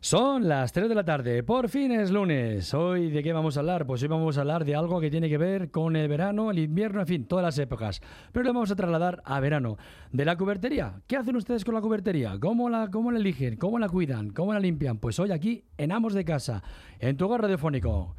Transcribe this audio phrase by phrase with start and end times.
[0.00, 2.72] Son las 3 de la tarde, por fin es lunes.
[2.72, 3.84] Hoy de qué vamos a hablar?
[3.84, 6.60] Pues hoy vamos a hablar de algo que tiene que ver con el verano, el
[6.60, 8.00] invierno, en fin, todas las épocas.
[8.30, 9.76] Pero lo vamos a trasladar a verano.
[10.12, 11.02] De la cubertería.
[11.08, 12.38] ¿Qué hacen ustedes con la cubertería?
[12.38, 13.56] ¿Cómo la, cómo la eligen?
[13.56, 14.30] ¿Cómo la cuidan?
[14.30, 14.98] ¿Cómo la limpian?
[14.98, 16.62] Pues hoy aquí en Amos de Casa,
[17.00, 18.14] en tu hogar radiofónico.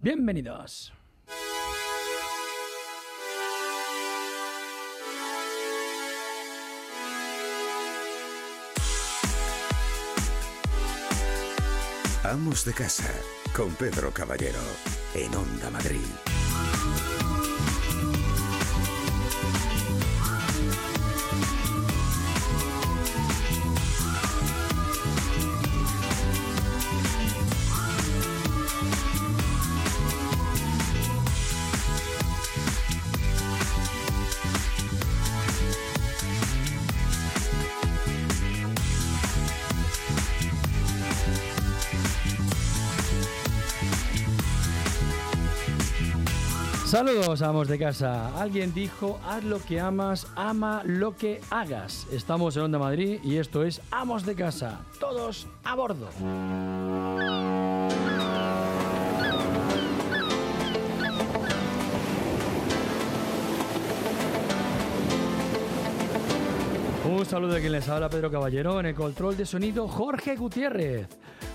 [0.00, 0.92] Bienvenidos.
[12.30, 13.12] Amos de casa
[13.56, 14.60] con Pedro Caballero
[15.14, 15.98] en Onda Madrid.
[47.00, 48.38] Saludos, amos de casa.
[48.38, 52.06] Alguien dijo, haz lo que amas, ama lo que hagas.
[52.12, 54.80] Estamos en Onda Madrid y esto es Amos de casa.
[54.98, 56.10] Todos a bordo.
[67.20, 71.06] Un saludo de quien les habla Pedro Caballero en el control de sonido Jorge Gutiérrez.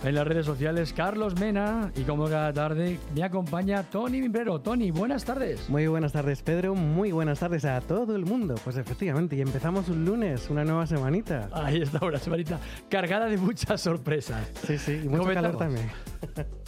[0.04, 4.62] En las redes sociales Carlos Mena y como cada tarde me acompaña Tony Mimbrero.
[4.62, 5.68] Tony, buenas tardes.
[5.68, 8.54] Muy buenas tardes Pedro, muy buenas tardes a todo el mundo.
[8.64, 11.50] Pues efectivamente, y empezamos un lunes, una nueva semanita.
[11.52, 14.48] Ahí está, una semanita cargada de muchas sorpresas.
[14.68, 15.90] Sí, sí, y mucho calor también.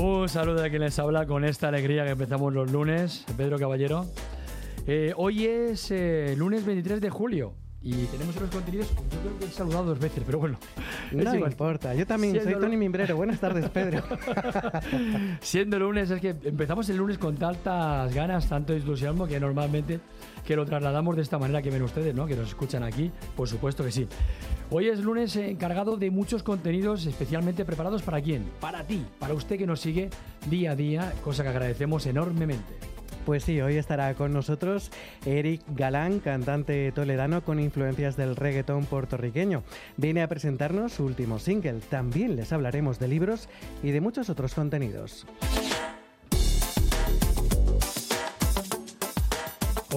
[0.00, 4.06] Un saludo de quien les habla con esta alegría que empezamos los lunes, Pedro Caballero.
[4.86, 8.88] Eh, hoy es eh, lunes 23 de julio y tenemos unos contenidos.
[8.90, 10.58] Yo creo que he saludado dos veces, pero bueno.
[11.12, 11.94] No me importa.
[11.94, 13.16] Yo también soy Tony Mimbrero.
[13.16, 14.02] Buenas tardes, Pedro.
[15.40, 20.00] Siendo lunes, es que empezamos el lunes con tantas ganas, tanto entusiasmo que normalmente
[20.44, 22.26] que lo trasladamos de esta manera que ven ustedes, ¿no?
[22.26, 24.08] Que nos escuchan aquí, por supuesto que sí.
[24.68, 28.44] Hoy es lunes eh, encargado de muchos contenidos especialmente preparados para quién?
[28.60, 30.10] Para ti, para usted que nos sigue
[30.50, 32.74] día a día, cosa que agradecemos enormemente.
[33.24, 34.90] Pues sí, hoy estará con nosotros
[35.24, 39.62] Eric Galán, cantante toledano con influencias del reggaetón puertorriqueño.
[39.96, 41.80] Viene a presentarnos su último single.
[41.88, 43.48] También les hablaremos de libros
[43.84, 45.26] y de muchos otros contenidos.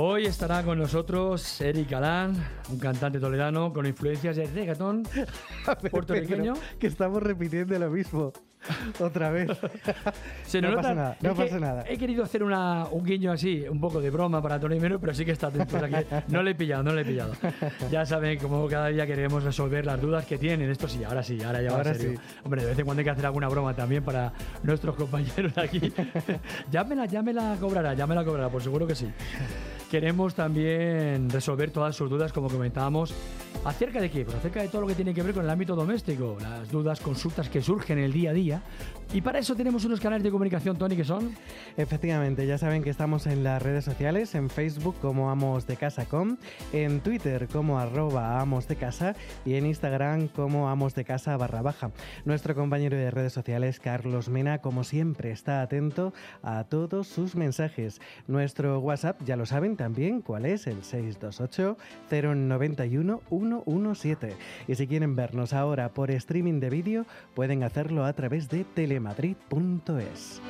[0.01, 2.33] Hoy estará con nosotros Eric Galán,
[2.69, 5.03] un cantante toledano con influencias de reggaetón
[5.91, 6.53] puertorriqueño.
[6.79, 8.31] Que estamos repitiendo lo mismo.
[8.99, 9.49] Otra vez.
[10.45, 11.83] Se no pasa nada, no es que pasa nada.
[11.87, 15.13] He querido hacer una- un guiño así, un poco de broma para Tony Mero, pero
[15.13, 15.77] sí que está atento.
[15.77, 17.33] o sea que no le he pillado, no le he pillado.
[17.89, 20.69] Ya saben cómo cada día queremos resolver las dudas que tienen.
[20.69, 22.19] Esto sí, ahora sí, ahora ya va Ahora serio.
[22.19, 22.39] sí.
[22.43, 24.33] Hombre, de vez en cuando hay que hacer alguna broma también para
[24.63, 25.93] nuestros compañeros aquí.
[26.71, 29.07] ya, me la, ya me la cobrará, ya me la cobrará, por seguro que sí.
[29.89, 33.13] Queremos también resolver todas sus dudas, como comentábamos.
[33.65, 34.23] ¿Acerca de qué?
[34.23, 36.99] Pues acerca de todo lo que tiene que ver con el ámbito doméstico, las dudas,
[36.99, 38.48] consultas que surgen en el día a día.
[39.11, 41.33] Y para eso tenemos unos canales de comunicación, Tony, que son...
[41.77, 46.05] Efectivamente, ya saben que estamos en las redes sociales, en Facebook como Amos de Casa
[46.73, 49.15] en Twitter como arroba Amos de Casa
[49.45, 51.89] y en Instagram como Amos de Casa barra baja.
[52.25, 58.01] Nuestro compañero de redes sociales, Carlos Mena, como siempre, está atento a todos sus mensajes.
[58.27, 61.77] Nuestro WhatsApp, ya lo saben también, cuál es el 628
[62.11, 64.35] 091 117.
[64.67, 70.41] Y si quieren vernos ahora por streaming de vídeo, pueden hacerlo a través de telemadrid.es.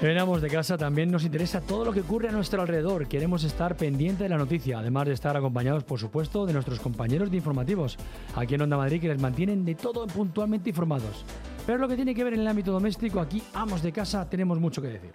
[0.00, 3.08] En Amos de Casa también nos interesa todo lo que ocurre a nuestro alrededor.
[3.08, 7.32] Queremos estar pendiente de la noticia, además de estar acompañados, por supuesto, de nuestros compañeros
[7.32, 7.98] de informativos,
[8.36, 11.24] aquí en Onda Madrid, que les mantienen de todo puntualmente informados.
[11.68, 14.58] Pero lo que tiene que ver en el ámbito doméstico, aquí, Amos de Casa, tenemos
[14.58, 15.12] mucho que decir.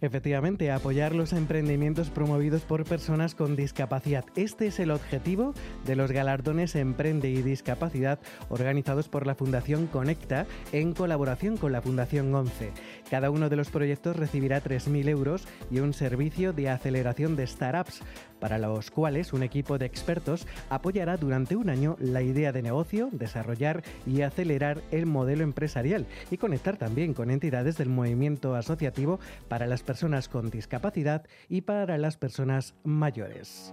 [0.00, 4.24] Efectivamente, apoyar los emprendimientos promovidos por personas con discapacidad.
[4.36, 5.54] Este es el objetivo
[5.86, 11.82] de los galardones Emprende y Discapacidad organizados por la Fundación Conecta en colaboración con la
[11.82, 12.70] Fundación 11.
[13.10, 18.02] Cada uno de los proyectos recibirá 3.000 euros y un servicio de aceleración de startups,
[18.38, 23.08] para los cuales un equipo de expertos apoyará durante un año la idea de negocio,
[23.12, 29.66] desarrollar y acelerar el modelo empresarial y conectar también con entidades del movimiento asociativo para
[29.66, 33.72] las personas con discapacidad y para las personas mayores.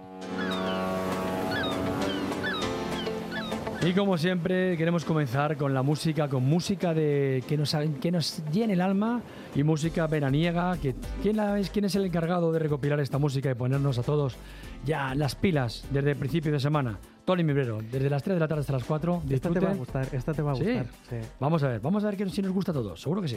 [3.84, 8.42] Y como siempre, queremos comenzar con la música, con música de que nos, que nos
[8.50, 9.20] llene el alma
[9.54, 10.76] y música veraniega.
[10.78, 14.02] Que, ¿quién, la es, ¿Quién es el encargado de recopilar esta música y ponernos a
[14.02, 14.36] todos
[14.84, 16.98] ya las pilas desde el principio de semana?
[17.24, 19.22] Tony Mibrero, desde las 3 de la tarde hasta las 4.
[19.28, 19.66] Esta te disfrute.
[19.66, 20.64] va a gustar, esta te va a ¿Sí?
[20.64, 20.86] gustar.
[21.08, 21.16] sí.
[21.38, 23.36] Vamos a ver, vamos a ver que si nos gusta a todos, seguro que sí.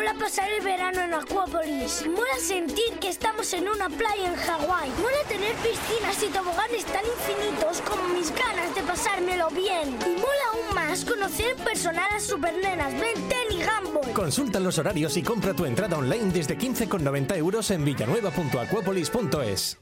[0.00, 2.06] ¿Cómo mola pasar el verano en Acuópolis?
[2.06, 4.88] Mola sentir que estamos en una playa en Hawái.
[4.98, 9.98] Mola tener piscinas y toboganes tan infinitos como mis ganas de pasármelo bien.
[10.06, 14.12] Y mola aún más conocer en personal a supernenas Ben 10 y Gumball.
[14.14, 19.78] Consulta los horarios y compra tu entrada online desde 15,90 euros en villanueva.aquapolis.es.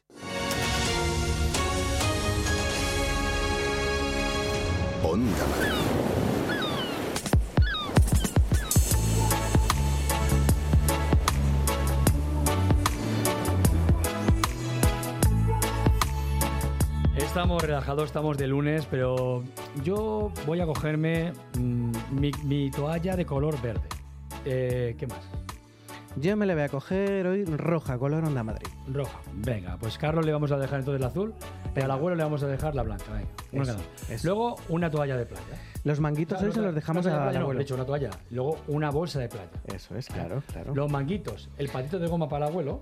[5.04, 5.97] Onda
[17.28, 19.44] Estamos relajados, estamos de lunes, pero
[19.84, 23.86] yo voy a cogerme mm, mi, mi toalla de color verde.
[24.44, 25.20] Eh, ¿Qué más?
[26.16, 28.66] Yo me la voy a coger hoy roja, color Onda Madrid.
[28.90, 29.20] Roja.
[29.34, 31.32] Venga, pues Carlos le vamos a dejar entonces la azul
[31.76, 33.04] y al abuelo le vamos a dejar la blanca.
[33.52, 34.26] Venga, Eso, eso.
[34.26, 35.44] Luego una toalla de playa.
[35.84, 37.58] Los manguitos hoy se los dejamos Una toalla de al playa, no, abuelo.
[37.58, 38.10] de hecho, una toalla.
[38.30, 39.50] Luego una bolsa de playa.
[39.72, 40.74] Eso es, claro, claro.
[40.74, 42.80] Los manguitos, el patito de goma para el abuelo.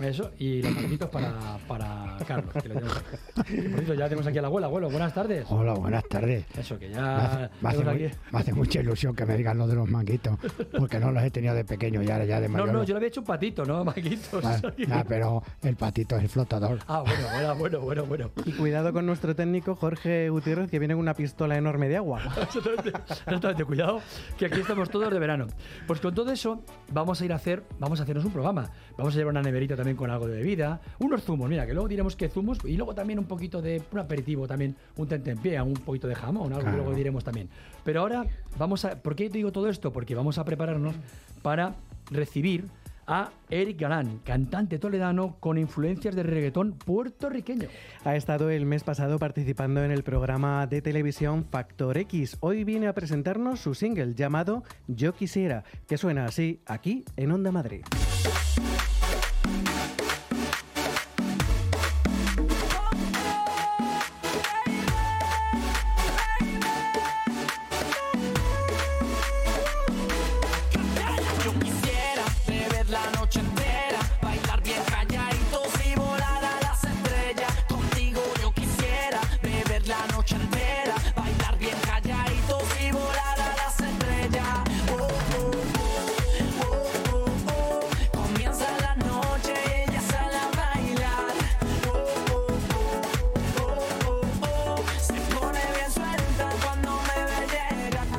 [0.00, 2.52] Eso, y los manguitos para, para Carlos.
[2.62, 3.54] Que le tenemos aquí.
[3.54, 4.66] Y por cierto, ya tenemos aquí a la abuela.
[4.66, 5.46] Abuelo, buenas tardes.
[5.48, 6.44] Hola, buenas tardes.
[6.58, 7.16] Eso, que Me ya.
[7.16, 10.38] hace, me hace muy- me hace mucha ilusión que me digan lo de los manguitos,
[10.78, 12.72] porque no los he tenido de pequeño y ahora ya de No, mayor.
[12.72, 13.84] no, yo le había hecho un patito, ¿no?
[13.84, 14.44] Manguitos.
[14.44, 16.78] Ah, ah, pero el patito es el flotador.
[16.88, 18.30] Ah, bueno, bueno, bueno, bueno, bueno.
[18.44, 22.20] Y cuidado con nuestro técnico Jorge Gutiérrez, que viene con una pistola enorme de agua.
[22.42, 24.00] Exactamente, exactamente, cuidado,
[24.38, 25.46] que aquí estamos todos de verano.
[25.86, 26.62] Pues con todo eso
[26.92, 28.70] vamos a ir a hacer, vamos a hacernos un programa.
[28.98, 31.88] Vamos a llevar una neverita también con algo de bebida, unos zumos, mira, que luego
[31.88, 35.74] diremos que zumos y luego también un poquito de un aperitivo también, un tentempié, un
[35.74, 37.48] poquito de jamón, algo que luego diremos también.
[37.84, 38.24] Pero ahora
[38.58, 39.92] vamos a, ¿por qué te digo todo esto?
[39.92, 40.94] Porque vamos a prepararnos
[41.42, 41.74] para
[42.10, 42.64] recibir
[43.06, 47.68] a Eric Galán, cantante toledano con influencias de reggaetón puertorriqueño.
[48.04, 52.36] Ha estado el mes pasado participando en el programa de televisión Factor X.
[52.40, 57.52] Hoy viene a presentarnos su single llamado Yo Quisiera, que suena así aquí en Onda
[57.52, 57.84] Madrid.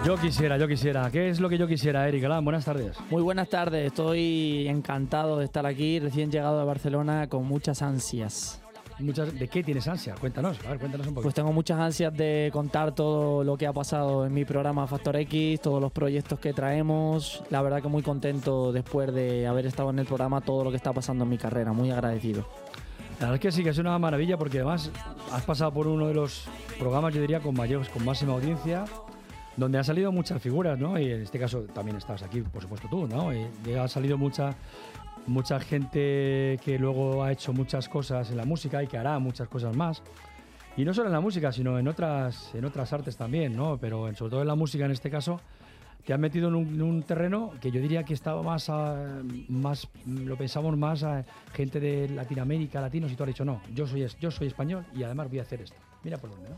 [0.07, 1.11] Yo quisiera, yo quisiera.
[1.11, 2.45] ¿Qué es lo que yo quisiera, Eric Galán?
[2.45, 2.95] Buenas tardes.
[3.09, 8.61] Muy buenas tardes, estoy encantado de estar aquí, recién llegado a Barcelona con muchas ansias.
[8.99, 10.15] Muchas, ¿De qué tienes ansia?
[10.15, 11.23] Cuéntanos, a ver, cuéntanos un poquito.
[11.23, 15.17] Pues tengo muchas ansias de contar todo lo que ha pasado en mi programa Factor
[15.17, 17.43] X, todos los proyectos que traemos.
[17.49, 20.77] La verdad que muy contento después de haber estado en el programa, todo lo que
[20.77, 22.47] está pasando en mi carrera, muy agradecido.
[23.19, 24.89] La verdad es que sí, que es una maravilla porque además
[25.33, 26.47] has pasado por uno de los
[26.79, 28.85] programas, yo diría, con mayor, con máxima audiencia,
[29.57, 30.97] donde han salido muchas figuras, ¿no?
[30.99, 33.31] Y en este caso también estás aquí, por supuesto tú, ¿no?
[33.33, 34.55] Y ha salido mucha,
[35.25, 39.47] mucha gente que luego ha hecho muchas cosas en la música y que hará muchas
[39.49, 40.01] cosas más.
[40.77, 43.77] Y no solo en la música, sino en otras, en otras artes también, ¿no?
[43.79, 45.41] Pero sobre todo en la música en este caso,
[46.05, 49.21] te han metido en un, en un terreno que yo diría que estaba más, a-
[49.49, 53.87] más lo pensamos más a gente de Latinoamérica, latinos, y tú has dicho, no, yo
[53.87, 55.75] soy, yo soy español y además voy a hacer esto.
[56.03, 56.55] Mira por dónde, ¿no?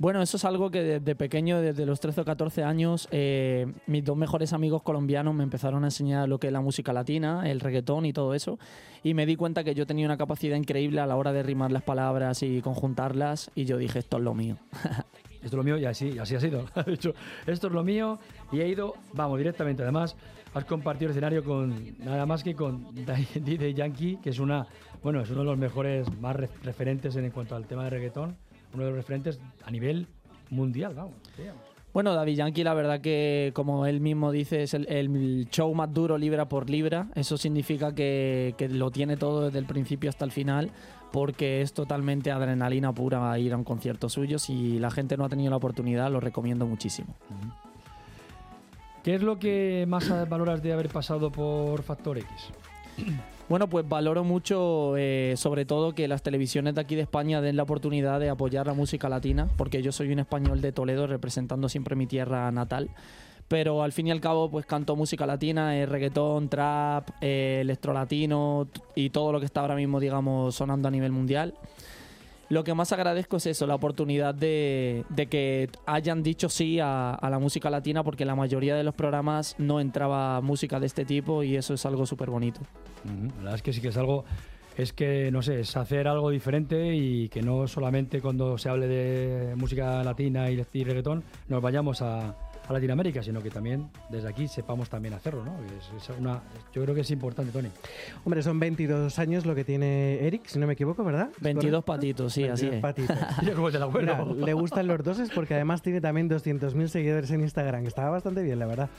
[0.00, 4.04] Bueno, eso es algo que desde pequeño, desde los 13 o 14 años, eh, mis
[4.04, 7.58] dos mejores amigos colombianos me empezaron a enseñar lo que es la música latina, el
[7.58, 8.60] reggaetón y todo eso.
[9.02, 11.72] Y me di cuenta que yo tenía una capacidad increíble a la hora de rimar
[11.72, 13.50] las palabras y conjuntarlas.
[13.56, 14.56] Y yo dije, esto es lo mío.
[15.40, 16.64] Esto es lo mío y así, así ha sido.
[16.74, 17.14] Ha dicho,
[17.46, 18.18] esto es lo mío
[18.50, 19.84] y he ido, vamos, directamente.
[19.84, 20.16] Además,
[20.52, 22.92] has compartido escenario con nada más que con
[23.34, 24.66] DJ Yankee, que es una,
[25.00, 28.36] bueno, es uno de los mejores, más re- referentes en cuanto al tema de reggaetón,
[28.78, 30.06] uno de los referentes a nivel
[30.50, 31.14] mundial, vamos.
[31.36, 31.62] digamos.
[31.92, 35.92] Bueno, David Yankee, la verdad que, como él mismo dice, es el, el show más
[35.92, 37.08] duro libra por libra.
[37.14, 40.70] Eso significa que, que lo tiene todo desde el principio hasta el final,
[41.10, 44.38] porque es totalmente adrenalina pura ir a un concierto suyo.
[44.38, 47.16] Si la gente no ha tenido la oportunidad, lo recomiendo muchísimo.
[49.02, 52.28] ¿Qué es lo que más valoras de haber pasado por Factor X?
[53.48, 57.56] Bueno, pues valoro mucho, eh, sobre todo, que las televisiones de aquí de España den
[57.56, 61.70] la oportunidad de apoyar la música latina, porque yo soy un español de Toledo, representando
[61.70, 62.90] siempre mi tierra natal.
[63.48, 68.68] Pero al fin y al cabo, pues canto música latina, eh, reggaetón, trap, eh, electrolatino
[68.94, 71.54] y todo lo que está ahora mismo, digamos, sonando a nivel mundial.
[72.50, 77.38] Lo que más agradezco es eso, la oportunidad de, que hayan dicho sí a, la
[77.38, 81.56] música latina, porque la mayoría de los programas no entraba música de este tipo y
[81.56, 82.60] eso es algo súper bonito.
[83.04, 84.24] La verdad es que sí que es algo,
[84.78, 88.88] es que, no sé, es hacer algo diferente y que no solamente cuando se hable
[88.88, 92.34] de música latina y, y reggaetón nos vayamos a,
[92.68, 95.52] a Latinoamérica, sino que también desde aquí sepamos también hacerlo, ¿no?
[95.64, 97.68] Es- es una, yo creo que es importante, Tony.
[98.24, 101.30] Hombre, son 22 años lo que tiene Eric, si no me equivoco, ¿verdad?
[101.34, 101.92] ¿Es 22 correcto?
[101.92, 102.82] patitos, sí, así 22 es.
[102.82, 103.16] patitos.
[103.72, 104.46] Te la Mira, vuelo.
[104.46, 107.86] le gustan los doses porque además tiene también 200.000 seguidores en Instagram.
[107.86, 108.90] Estaba bastante bien, la verdad.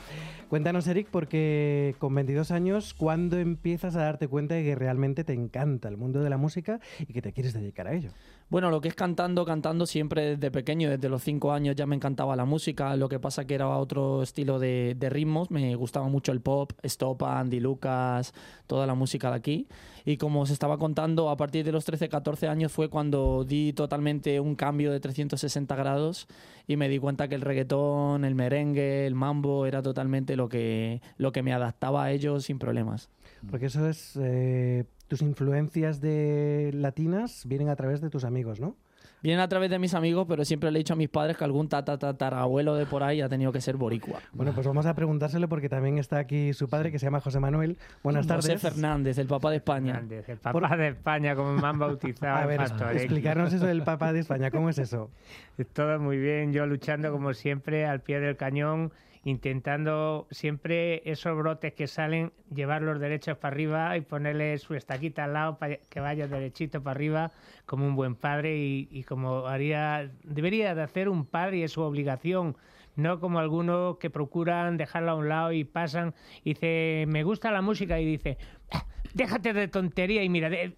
[0.48, 5.32] Cuéntanos, Eric, porque con 22 años, ¿cuándo empiezas a darte cuenta de que realmente te
[5.32, 8.10] encanta el mundo de la música y que te quieres dedicar a ello?
[8.50, 11.94] Bueno, lo que es cantando, cantando siempre desde pequeño, desde los cinco años ya me
[11.94, 16.32] encantaba la música, lo que pasa que era otro estilo de, ritmos, me gustaba mucho
[16.32, 18.34] el pop, Stop, Andy Lucas,
[18.66, 19.68] toda la música de aquí.
[20.04, 23.72] Y como os estaba contando, a partir de los 13, 14 años fue cuando di
[23.72, 26.26] totalmente un cambio de 360 grados
[26.66, 31.00] y me di cuenta que el reggaetón, el merengue, el mambo era totalmente lo que,
[31.18, 33.10] lo que me adaptaba a ellos sin problemas.
[33.48, 34.16] Porque eso es.
[34.20, 38.76] eh, tus influencias de latinas vienen a través de tus amigos, ¿no?
[39.22, 41.44] Vienen a través de mis amigos, pero siempre le he dicho a mis padres que
[41.44, 44.20] algún tatarabuelo de por ahí ha tenido que ser boricua.
[44.32, 47.38] Bueno, pues vamos a preguntárselo porque también está aquí su padre que se llama José
[47.38, 47.76] Manuel.
[48.02, 48.46] Buenas tardes.
[48.46, 50.02] José Fernández, el papá de España.
[50.08, 52.36] El papá de España, como me han bautizado.
[52.36, 55.10] A ver, explicarnos eso del papá de España, ¿cómo es eso?
[55.66, 58.92] Todo muy bien, yo luchando como siempre al pie del cañón,
[59.24, 65.24] intentando siempre esos brotes que salen, llevar los derechos para arriba y ponerle su estaquita
[65.24, 67.32] al lado para que vaya derechito para arriba
[67.66, 71.72] como un buen padre y, y como haría, debería de hacer un padre y es
[71.72, 72.56] su obligación.
[72.96, 77.50] No como algunos que procuran dejarla a un lado y pasan y dice, me gusta
[77.50, 78.38] la música y dice,
[78.72, 80.76] "Ah, déjate de tontería y mira, de-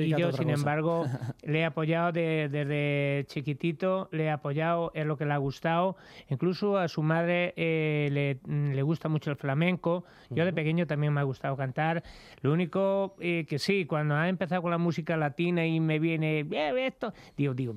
[0.00, 0.52] y yo, sin cosa.
[0.54, 1.04] embargo,
[1.42, 5.96] le he apoyado de- desde chiquitito, le he apoyado en lo que le ha gustado.
[6.28, 10.04] Incluso a su madre eh, le, le gusta mucho el flamenco.
[10.30, 12.02] Yo de pequeño también me ha gustado cantar.
[12.42, 16.42] Lo único eh, que sí, cuando ha empezado con la música latina y me viene,
[16.42, 17.74] "Bien, esto, digo, digo,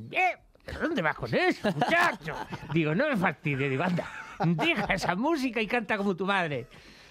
[0.65, 2.33] ¿pero dónde vas con eso, muchacho?
[2.73, 4.05] digo, no me fastidies, digo, anda,
[4.45, 6.67] deja esa música y canta como tu madre.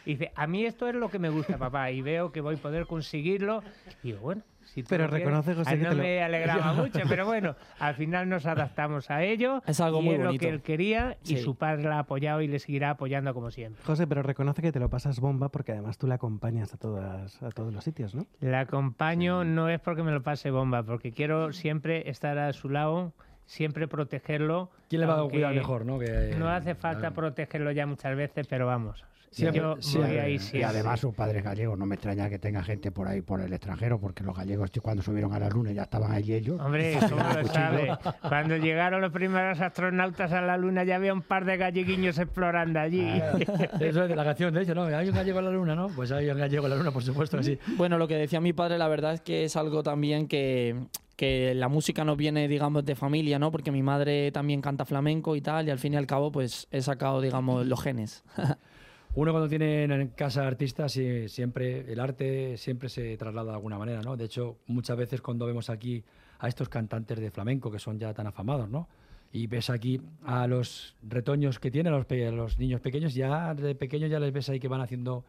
[0.06, 2.54] Y dice, a mí esto es lo que me gusta, papá, y veo que voy
[2.54, 3.62] a poder conseguirlo.
[4.02, 4.42] Digo, bueno,
[4.74, 7.94] si Pero lo reconoce, José, que no te lo- me alegraba mucho, pero bueno, al
[7.94, 9.62] final nos adaptamos a ello.
[9.66, 10.40] Es algo y muy es lo bonito.
[10.42, 11.38] que él quería y Sí.
[11.38, 13.82] su padre la ha apoyado y le seguirá apoyando como siempre.
[13.84, 17.42] José, pero reconoce que te lo pasas bomba porque además tú le acompañas a, todas,
[17.42, 18.26] a todos los sitios, ¿no?
[18.40, 22.68] La acompaño no es porque me lo pase bomba, porque quiero siempre estar a su
[22.68, 23.12] lado,
[23.46, 24.70] siempre protegerlo.
[24.88, 25.98] ¿Quién le va a cuidar mejor, no?
[25.98, 27.14] Que- no hace falta claro.
[27.14, 29.04] protegerlo ya muchas veces, pero vamos.
[29.30, 30.12] Siempre- yo siempre.
[30.12, 33.20] voy ahí Y además sus padres gallegos, no me extraña que tenga gente por ahí
[33.20, 36.60] por el extranjero, porque los gallegos cuando subieron a la luna ya estaban allí ellos.
[36.60, 37.90] Hombre, ¿cómo lo sabe?
[38.22, 42.80] Cuando llegaron los primeros astronautas a la Luna ya había un par de galleguiños explorando
[42.80, 43.00] allí.
[43.80, 44.84] Eso es de la canción, de hecho, ¿no?
[44.84, 45.88] Hay un gallego en la luna, ¿no?
[45.88, 47.58] Pues hay un gallego en la luna, por supuesto que sí.
[47.76, 50.76] Bueno, lo que decía mi padre, la verdad es que es algo también que,
[51.16, 53.50] que la música no viene, digamos, de familia, ¿no?
[53.50, 56.68] Porque mi madre también canta flamenco y tal, y al fin y al cabo, pues
[56.70, 58.24] he sacado, digamos, los genes.
[59.14, 63.78] Uno cuando tiene en casa artistas, sí, siempre el arte siempre se traslada de alguna
[63.78, 64.16] manera, ¿no?
[64.16, 66.04] De hecho, muchas veces cuando vemos aquí
[66.38, 68.88] a estos cantantes de flamenco que son ya tan afamados, ¿no?
[69.32, 74.10] Y ves aquí a los retoños que tienen, los, los niños pequeños, ya de pequeños
[74.10, 75.24] ya les ves ahí que van haciendo,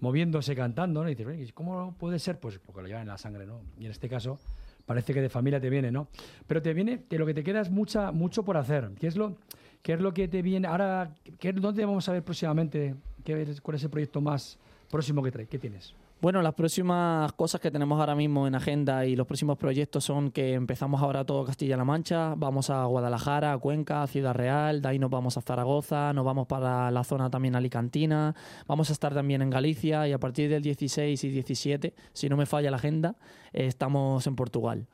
[0.00, 1.08] moviéndose, cantando, ¿no?
[1.08, 2.38] Y dices, "Oye, ¿y ¿cómo puede ser?
[2.40, 3.60] Pues porque lo llevan en la sangre, ¿no?
[3.78, 4.38] Y en este caso
[4.84, 6.08] parece que de familia te viene, ¿no?
[6.46, 8.90] Pero te viene, de lo que te queda es mucha, mucho por hacer.
[8.98, 9.36] ¿Qué es lo,
[9.82, 10.66] qué es lo que te viene?
[10.66, 12.94] Ahora, ¿qué, ¿dónde vamos a ver próximamente?
[13.28, 14.56] ¿Qué, ¿Cuál es el proyecto más
[14.90, 15.46] próximo que trae?
[15.46, 15.92] ¿Qué tienes?
[16.22, 20.30] Bueno, las próximas cosas que tenemos ahora mismo en agenda y los próximos proyectos son
[20.30, 24.88] que empezamos ahora todo Castilla-La Mancha, vamos a Guadalajara, a Cuenca, a Ciudad Real, de
[24.88, 28.34] ahí nos vamos a Zaragoza, nos vamos para la zona también alicantina,
[28.66, 32.38] vamos a estar también en Galicia y a partir del 16 y 17, si no
[32.38, 33.16] me falla la agenda,
[33.52, 34.86] eh, estamos en Portugal.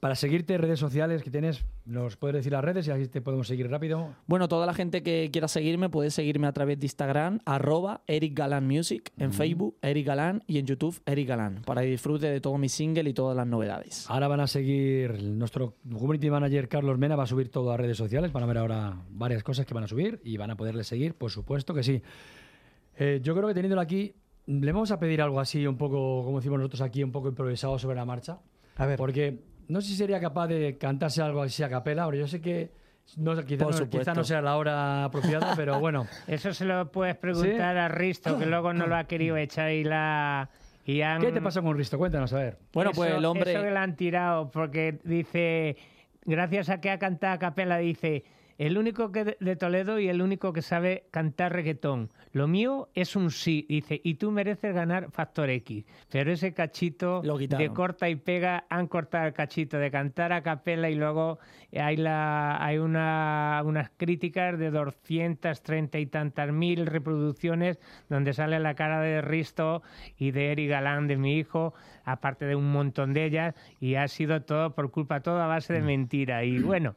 [0.00, 3.48] Para seguirte, redes sociales que tienes, ¿nos puedes decir las redes y así te podemos
[3.48, 4.14] seguir rápido?
[4.26, 8.36] Bueno, toda la gente que quiera seguirme puede seguirme a través de Instagram, arroba Eric
[8.36, 12.40] Galán Music, en Facebook, Eric Galán y en YouTube, Eric Galán, para que disfrute de
[12.40, 14.08] todo mi single y todas las novedades.
[14.08, 17.96] Ahora van a seguir, nuestro community manager Carlos Mena va a subir todo a redes
[17.96, 20.84] sociales, van a ver ahora varias cosas que van a subir y van a poderle
[20.84, 22.02] seguir, por supuesto que sí.
[22.98, 24.14] Eh, yo creo que teniéndolo aquí,
[24.46, 27.78] le vamos a pedir algo así, un poco, como decimos nosotros aquí, un poco improvisado
[27.78, 28.38] sobre la marcha.
[28.76, 28.96] A ver.
[28.96, 32.40] Porque no sé si sería capaz de cantarse algo así a capela, pero yo sé
[32.40, 32.70] que
[33.16, 36.06] no, quizá, no, quizá no sea la hora apropiada, pero bueno.
[36.26, 39.84] Eso se lo puedes preguntar a Risto, que luego no lo ha querido echar y
[39.84, 40.50] la...
[40.84, 41.98] Y han- ¿Qué te pasa con Risto?
[41.98, 42.58] Cuéntanos, a ver.
[42.72, 43.52] Bueno, pues el hombre...
[43.52, 45.76] Eso que le han tirado, porque dice,
[46.24, 48.24] gracias a que ha cantado a capela, dice,
[48.58, 52.10] el único que de- Toledo y el único que sabe cantar reggaetón.
[52.32, 55.84] Lo mío es un sí, dice, y tú mereces ganar Factor X.
[56.10, 60.42] Pero ese cachito Lo de corta y pega, han cortado el cachito de cantar a
[60.42, 61.38] capela y luego
[61.72, 68.74] hay, la, hay una, unas críticas de 230 y tantas mil reproducciones donde sale la
[68.74, 69.82] cara de Risto
[70.16, 74.08] y de Eri Galán, de mi hijo, aparte de un montón de ellas, y ha
[74.08, 76.44] sido todo por culpa, todo a base de mentira.
[76.44, 76.96] Y bueno,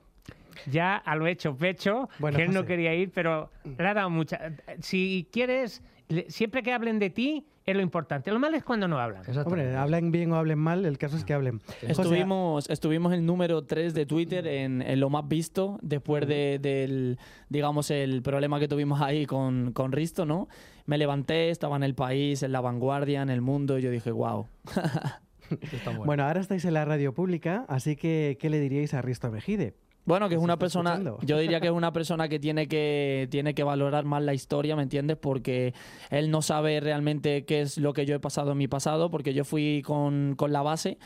[0.69, 2.67] ya a lo hecho pecho, Bueno, que él no José.
[2.67, 4.39] quería ir, pero le ha dado mucha...
[4.79, 5.83] Si quieres,
[6.27, 8.31] siempre que hablen de ti es lo importante.
[8.31, 9.21] Lo malo es cuando no hablan.
[9.45, 11.59] Hombre, hablen bien o hablen mal, el caso es que hablen.
[11.59, 16.57] José, Estuvimos, estuvimos el número 3 de Twitter en, en lo más visto después de-
[16.59, 20.47] del, digamos, el problema que tuvimos ahí con, con Risto, ¿no?
[20.87, 24.09] Me levanté, estaba en el país, en la vanguardia, en el mundo, y yo dije,
[24.11, 24.47] wow.
[26.05, 26.23] bueno.
[26.23, 29.75] ahora estáis en la radio pública, así que ¿qué le diríais a Risto Mejide?
[30.05, 31.19] Bueno, que es ¿Se una persona, escuchando?
[31.21, 34.75] yo diría que es una persona que tiene que tiene que valorar más la historia,
[34.75, 35.17] ¿me entiendes?
[35.17, 35.73] Porque
[36.09, 39.33] él no sabe realmente qué es lo que yo he pasado en mi pasado, porque
[39.33, 40.97] yo fui con, con la base.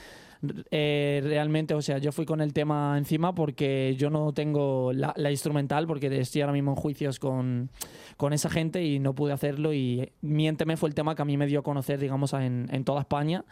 [0.71, 5.13] eh, realmente, o sea, yo fui con el tema encima porque yo no tengo la,
[5.17, 7.69] la instrumental, porque estoy ahora mismo en juicios con,
[8.17, 9.73] con esa gente y no pude hacerlo.
[9.73, 12.84] Y Miénteme fue el tema que a mí me dio a conocer, digamos, en, en
[12.84, 13.43] toda España.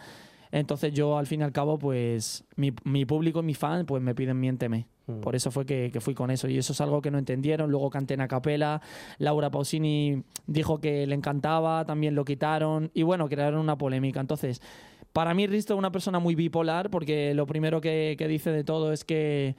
[0.53, 4.03] Entonces yo, al fin y al cabo, pues mi, mi público y mi fan, pues
[4.03, 4.85] me piden Miénteme.
[5.21, 6.47] Por eso fue que, que fui con eso.
[6.47, 7.71] Y eso es algo que no entendieron.
[7.71, 8.79] Luego canté en a capela.
[9.17, 12.91] Laura Pausini dijo que le encantaba, también lo quitaron.
[12.93, 14.19] Y bueno, crearon una polémica.
[14.19, 14.61] Entonces,
[15.11, 18.63] para mí Risto es una persona muy bipolar porque lo primero que, que dice de
[18.63, 19.55] todo es que,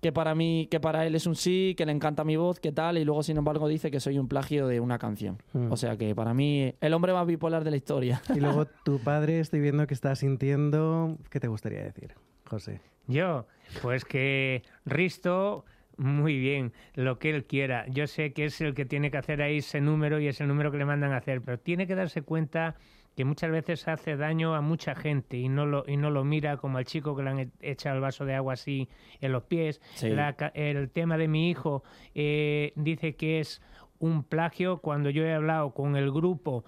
[0.00, 2.72] que para mí, que para él es un sí, que le encanta mi voz, que
[2.72, 5.38] tal, y luego sin embargo dice que soy un plagio de una canción.
[5.52, 5.72] Mm.
[5.72, 8.22] O sea que para mí el hombre más bipolar de la historia.
[8.36, 11.16] Y luego tu padre, estoy viendo que está sintiendo...
[11.30, 12.82] ¿Qué te gustaría decir, José?
[13.06, 13.46] Yo,
[13.80, 15.64] pues que Risto,
[15.96, 17.86] muy bien, lo que él quiera.
[17.88, 20.48] Yo sé que es el que tiene que hacer ahí ese número y es el
[20.48, 22.76] número que le mandan a hacer, pero tiene que darse cuenta
[23.16, 26.58] que muchas veces hace daño a mucha gente y no lo, y no lo mira
[26.58, 28.88] como al chico que le han e- echado el vaso de agua así
[29.20, 29.80] en los pies.
[29.94, 30.10] Sí.
[30.10, 31.82] La ca- el tema de mi hijo
[32.14, 33.62] eh, dice que es
[33.98, 36.64] un plagio cuando yo he hablado con el grupo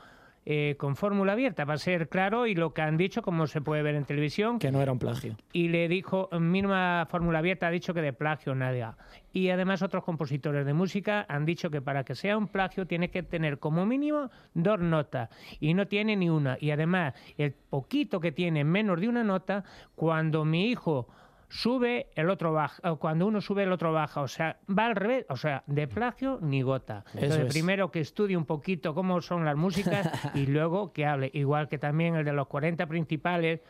[0.50, 3.82] eh, con fórmula abierta, para ser claro, y lo que han dicho, como se puede
[3.82, 5.36] ver en televisión, que no era un plagio.
[5.52, 8.96] y le dijo, mínima fórmula abierta, ha dicho que de plagio nada.
[9.30, 13.10] Y además otros compositores de música han dicho que para que sea un plagio tiene
[13.10, 15.28] que tener como mínimo dos notas
[15.60, 16.56] y no tiene ni una.
[16.58, 19.64] Y además el poquito que tiene menos de una nota,
[19.96, 21.08] cuando mi hijo
[21.48, 24.96] sube, el otro baja, o cuando uno sube, el otro baja, o sea, va al
[24.96, 27.04] revés, o sea, de plagio ni gota.
[27.14, 27.52] Entonces, es.
[27.52, 31.78] primero que estudie un poquito cómo son las músicas y luego que hable, igual que
[31.78, 33.60] también el de los 40 principales,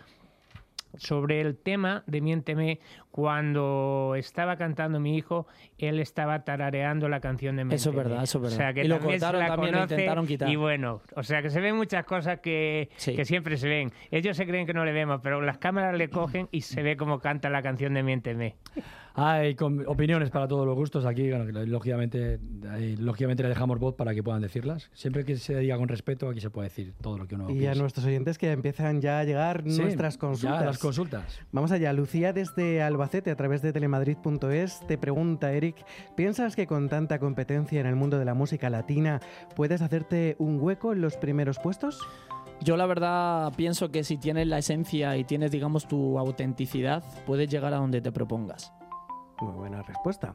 [0.96, 2.80] sobre el tema de Miénteme,
[3.22, 7.74] cuando estaba cantando mi hijo, él estaba tarareando la canción de Miénteme.
[7.74, 8.56] Eso es verdad, eso es verdad.
[8.56, 10.48] O sea, que Y lo cortaron, la también lo intentaron quitar.
[10.48, 13.16] Y bueno, o sea, que se ven muchas cosas que, Sí.
[13.16, 13.90] que siempre se ven.
[14.12, 16.96] Ellos se creen que no le vemos, pero las cámaras le cogen y se ve
[16.96, 18.54] cómo canta la canción de Miénteme.
[19.20, 22.38] Hay opiniones para todos los gustos aquí, bueno, lógicamente,
[23.00, 24.90] lógicamente le dejamos voz para que puedan decirlas.
[24.94, 27.54] Siempre que se diga con respeto, aquí se puede decir todo lo que uno Y
[27.54, 27.80] a piensa.
[27.80, 30.64] nuestros oyentes que empiezan ya a llegar Sí, nuestras ya consultas.
[30.64, 31.40] las consultas.
[31.50, 31.92] Vamos allá.
[31.92, 35.76] Lucía desde A través de telemadrid.es te pregunta, Eric,
[36.14, 39.20] ¿piensas que con tanta competencia en el mundo de la música latina
[39.56, 42.06] puedes hacerte un hueco en los primeros puestos?
[42.60, 47.48] Yo la verdad pienso que si tienes la esencia y tienes, digamos, tu autenticidad, puedes
[47.48, 48.74] llegar a donde te propongas.
[49.40, 50.32] Muy buena respuesta.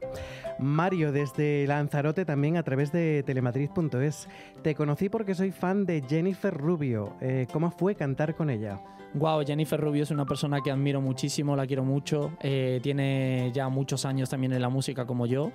[0.58, 4.28] Mario desde Lanzarote también a través de telemadrid.es.
[4.62, 7.14] Te conocí porque soy fan de Jennifer Rubio.
[7.20, 8.80] Eh, ¿Cómo fue cantar con ella?
[9.14, 12.32] Wow, Jennifer Rubio es una persona que admiro muchísimo, la quiero mucho.
[12.40, 15.52] eh, tiene ya muchos años también en la música como yo.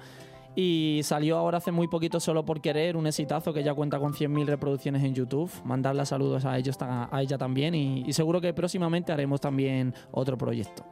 [0.55, 4.13] Y salió ahora hace muy poquito solo por querer, un exitazo que ya cuenta con
[4.13, 5.51] 100.000 reproducciones en YouTube.
[5.63, 10.83] Mandarle saludos a, ellos, a ella también y seguro que próximamente haremos también otro proyecto.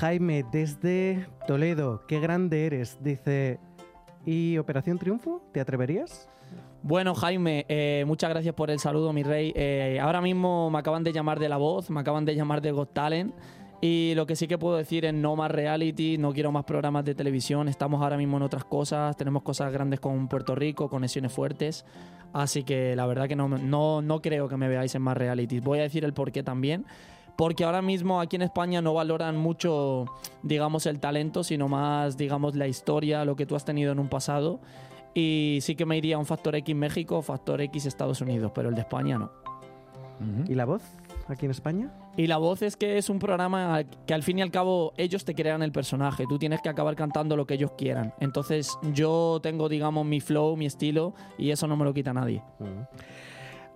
[0.00, 3.60] Jaime desde Toledo, qué grande eres, dice.
[4.24, 5.42] ¿Y Operación Triunfo?
[5.52, 6.26] ¿Te atreverías?
[6.82, 9.52] Bueno, Jaime, eh, muchas gracias por el saludo, mi rey.
[9.54, 12.72] Eh, ahora mismo me acaban de llamar de La Voz, me acaban de llamar de
[12.72, 13.34] Got Talent.
[13.82, 17.04] Y lo que sí que puedo decir es no más reality, no quiero más programas
[17.04, 17.68] de televisión.
[17.68, 21.84] Estamos ahora mismo en otras cosas, tenemos cosas grandes con Puerto Rico, conexiones fuertes.
[22.32, 25.60] Así que la verdad que no, no, no creo que me veáis en más reality.
[25.60, 26.86] Voy a decir el por qué también.
[27.36, 30.06] Porque ahora mismo aquí en España no valoran mucho,
[30.42, 34.08] digamos, el talento, sino más, digamos, la historia, lo que tú has tenido en un
[34.08, 34.60] pasado.
[35.14, 38.68] Y sí que me iría a un Factor X México, Factor X Estados Unidos, pero
[38.68, 39.30] el de España no.
[40.46, 40.82] ¿Y la voz
[41.28, 41.90] aquí en España?
[42.16, 45.24] Y la voz es que es un programa que al fin y al cabo ellos
[45.24, 48.12] te crean el personaje, tú tienes que acabar cantando lo que ellos quieran.
[48.20, 52.42] Entonces yo tengo, digamos, mi flow, mi estilo y eso no me lo quita nadie.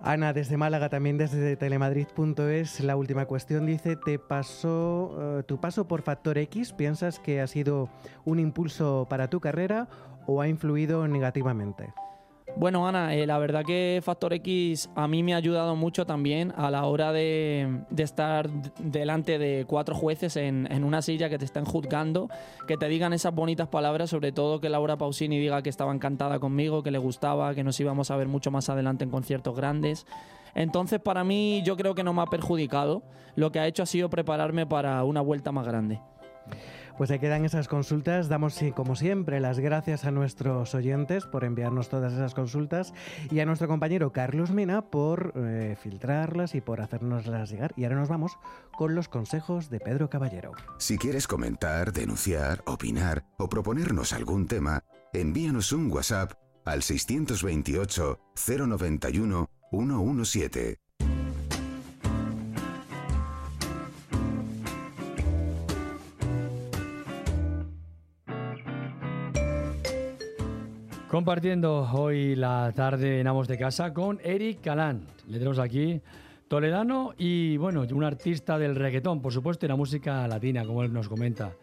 [0.05, 5.87] Ana, desde Málaga, también desde telemadrid.es, la última cuestión dice, ¿te pasó, eh, tu paso
[5.87, 7.89] por Factor X, piensas que ha sido
[8.23, 9.87] un impulso para tu carrera
[10.27, 11.91] o ha influido negativamente?
[12.57, 16.53] Bueno, Ana, eh, la verdad que Factor X a mí me ha ayudado mucho también
[16.55, 21.37] a la hora de, de estar delante de cuatro jueces en, en una silla que
[21.37, 22.29] te están juzgando,
[22.65, 26.39] que te digan esas bonitas palabras, sobre todo que Laura Pausini diga que estaba encantada
[26.39, 30.05] conmigo, que le gustaba, que nos íbamos a ver mucho más adelante en conciertos grandes.
[30.55, 33.03] Entonces, para mí, yo creo que no me ha perjudicado.
[33.35, 35.99] Lo que ha hecho ha sido prepararme para una vuelta más grande.
[36.97, 38.29] Pues ahí quedan esas consultas.
[38.29, 42.93] Damos, como siempre, las gracias a nuestros oyentes por enviarnos todas esas consultas
[43.29, 47.73] y a nuestro compañero Carlos Mena por eh, filtrarlas y por hacernoslas llegar.
[47.75, 48.37] Y ahora nos vamos
[48.77, 50.53] con los consejos de Pedro Caballero.
[50.77, 59.49] Si quieres comentar, denunciar, opinar o proponernos algún tema, envíanos un WhatsApp al 628 091
[59.71, 60.84] 117.
[71.15, 75.07] Compartiendo hoy la tarde en Amos de Casa con Eric Calán.
[75.29, 76.01] Le tenemos aquí,
[76.49, 80.91] toledano y, bueno, un artista del reggaetón, por supuesto, y la música latina, como él
[80.91, 81.53] nos comenta.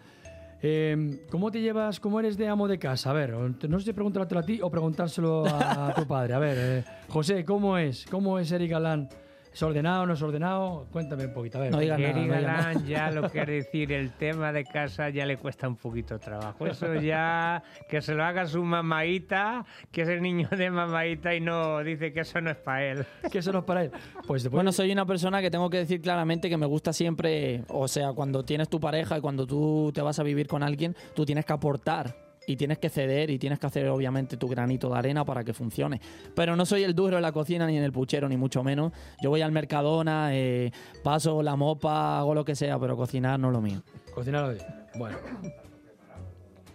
[0.62, 3.10] Eh, ¿Cómo te llevas, cómo eres de amo de casa?
[3.10, 6.32] A ver, no sé si preguntártelo a ti o preguntárselo a, tu padre.
[6.32, 8.06] A ver, eh, José, ¿cómo es?
[8.10, 9.10] ¿Cómo es Eric Galán?
[9.52, 10.86] ¿Es ordenado, no es ordenado?
[10.90, 11.58] Cuéntame un poquito.
[11.58, 11.74] A ver.
[11.74, 16.18] Eric Galán ya lo quiere decir, el tema de casa ya le cuesta un poquito
[16.18, 16.66] trabajo.
[16.66, 21.40] Eso ya, que se lo haga su mamaita, que es el niño de mamaita y
[21.40, 23.06] no dice que eso no es para él.
[23.30, 23.92] Que eso no es para él.
[24.26, 27.88] Pues Bueno, soy una persona que tengo que decir claramente que me gusta siempre, o
[27.88, 31.24] sea, cuando tienes tu pareja y cuando tú te vas a vivir con alguien, tú
[31.24, 34.98] tienes que aportar y tienes que ceder y tienes que hacer obviamente tu granito de
[34.98, 36.00] arena para que funcione.
[36.34, 38.92] Pero no soy el duro en la cocina ni en el puchero, ni mucho menos.
[39.22, 40.70] Yo voy al Mercadona, eh,
[41.02, 43.82] paso la mopa, hago lo que sea, pero cocinar no es lo mío.
[44.14, 44.58] Cocinar hoy.
[44.96, 45.16] Bueno.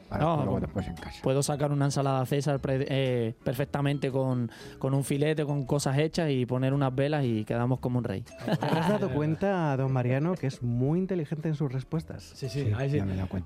[0.09, 1.19] Para No, luego después en casa.
[1.21, 6.29] Puedo sacar una ensalada César pre- eh, perfectamente con, con un filete, con cosas hechas
[6.31, 8.23] y poner unas velas y quedamos como un rey.
[8.23, 12.23] ¿Te has dado cuenta, don Mariano, que es muy inteligente en sus respuestas?
[12.35, 12.99] Sí, sí, ahí sí.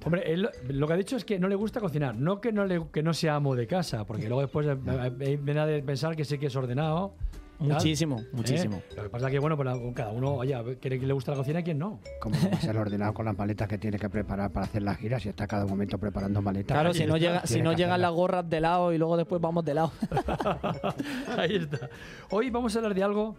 [0.05, 2.65] Hombre, él lo que ha dicho es que no le gusta cocinar, no que no,
[2.65, 4.77] le, que no sea amo de casa, porque luego después eh,
[5.21, 7.15] eh, viene a pensar que sí que es ordenado.
[7.61, 8.27] Muchísimo, ¿Eh?
[8.31, 8.81] muchísimo.
[8.95, 11.37] Lo que pasa es que, bueno, pues cada uno, oye, quiere que le gusta la
[11.37, 11.99] cocina y quién no.
[12.19, 15.29] Como ser ordenado con las maletas que tiene que preparar para hacer las giras y
[15.29, 16.75] está cada momento preparando maletas.
[16.75, 19.63] Claro, si no, llega, si no llegan las gorras de lado y luego después vamos
[19.63, 19.91] de lado.
[21.37, 21.89] Ahí está.
[22.31, 23.35] Hoy vamos a hablar de algo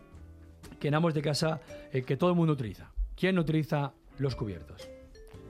[0.78, 1.60] que en amos de casa
[1.92, 2.90] eh, que todo el mundo utiliza.
[3.16, 4.88] ¿Quién no utiliza los cubiertos?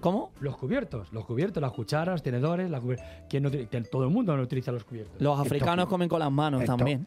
[0.03, 0.33] ¿Cómo?
[0.41, 3.51] Los cubiertos, los cubiertos, las cucharas, tenedores, la cubier- ¿Quién no
[3.91, 5.23] Todo el mundo no utiliza los cubiertos.
[5.23, 7.07] Los africanos comen con las manos To- también.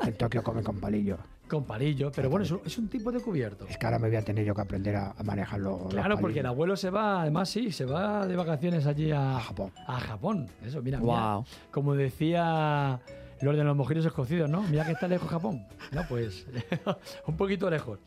[0.00, 1.18] En Tokio come con palillo.
[1.48, 3.66] Con palillo, pero bueno, es un, es un tipo de cubierto.
[3.68, 5.88] Es que ahora me voy a tener yo que aprender a, a manejarlo.
[5.90, 9.70] Claro, porque el abuelo se va, además sí, se va de vacaciones allí a, Japón.
[9.86, 11.12] A Japón, eso, mira, mira.
[11.12, 11.44] Guau.
[11.70, 13.00] Como decía
[13.42, 14.62] los de los mojitos escocidos, ¿no?
[14.62, 15.66] Mira que está lejos Japón.
[15.92, 16.46] No, pues
[17.26, 17.98] un poquito lejos.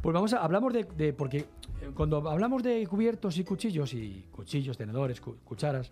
[0.00, 1.44] Pues vamos a, hablamos de, de- porque
[1.94, 5.90] cuando hablamos de cubiertos y cuchillos, y cuchillos, tenedores, cu- cucharas,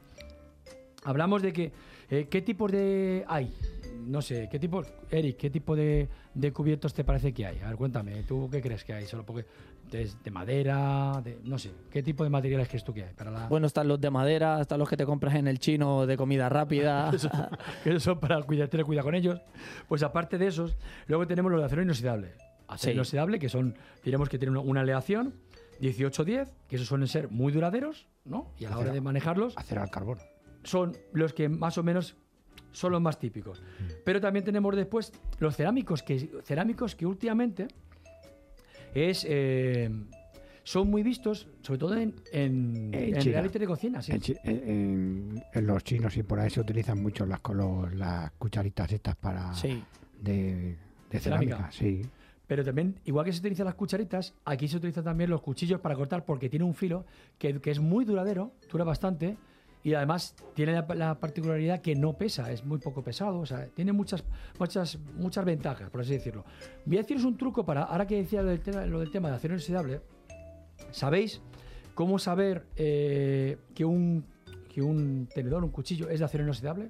[1.04, 1.72] hablamos de que,
[2.10, 3.54] eh, ¿qué tipos de hay?
[4.06, 7.58] No sé, ¿qué tipo, Eric, qué tipo de, de cubiertos te parece que hay?
[7.60, 9.06] A ver, cuéntame, ¿tú qué crees que hay?
[9.06, 9.44] Solo porque
[9.90, 13.30] de, de madera, de, no sé, ¿qué tipo de materiales crees tú que hay para
[13.30, 13.48] la...
[13.48, 16.48] Bueno, están los de madera, están los que te compras en el chino de comida
[16.48, 17.10] rápida.
[17.12, 17.28] Eso-
[17.84, 19.40] que esos son para cuidar, tener cuidado con ellos.
[19.88, 20.76] Pues aparte de esos,
[21.06, 22.32] luego tenemos los de acero inoxidable.
[22.68, 22.94] Acero Sí.
[22.94, 23.74] inoxidable, que son,
[24.04, 25.34] diremos que tienen una, una aleación
[25.80, 28.52] 18-10, que esos suelen ser muy duraderos, ¿no?
[28.58, 30.18] Y a la hora de manejarlos, Acero al carbón.
[30.62, 32.16] son los que más o menos
[32.72, 33.60] son los más típicos.
[33.60, 33.84] Mm.
[34.04, 37.66] Pero también tenemos después los cerámicos, que, cerámicos que últimamente
[38.94, 39.90] es, eh,
[40.62, 44.02] son muy vistos, sobre todo en, en, En en reality de cocina.
[44.02, 44.12] Sí.
[44.12, 48.92] En, chi- en- los chinos y por ahí se utilizan mucho las, colo- las cucharitas
[48.92, 49.82] estas para Sí.
[50.20, 50.76] de,
[51.10, 51.70] de Cerámica.
[51.70, 51.72] cerámica.
[51.72, 52.02] Sí.
[52.50, 55.94] Pero también, igual que se utilizan las cucharitas, aquí se utilizan también los cuchillos para
[55.94, 57.06] cortar porque tiene un filo
[57.38, 59.36] que, que es muy duradero, dura bastante
[59.84, 63.68] y además tiene la, la particularidad que no pesa, es muy poco pesado, o sea,
[63.68, 64.24] tiene muchas,
[64.58, 66.44] muchas, muchas ventajas, por así decirlo.
[66.86, 69.28] Voy a deciros un truco para, ahora que decía lo del tema, lo del tema
[69.28, 70.00] de acero inoxidable,
[70.90, 71.40] ¿sabéis
[71.94, 74.24] cómo saber eh, que, un,
[74.74, 76.88] que un tenedor, un cuchillo es de acero inoxidable?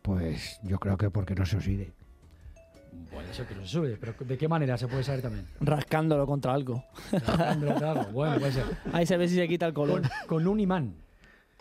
[0.00, 1.92] Pues yo creo que porque no se oxide.
[3.12, 5.46] Bueno, eso que no se sube, pero ¿de qué manera se puede saber también?
[5.60, 6.84] Rascándolo contra algo.
[7.12, 8.04] Rascándolo contra algo.
[8.12, 8.64] Bueno, puede ser.
[8.92, 10.02] Ahí se ve si se quita el color.
[10.02, 10.94] Con, con un imán.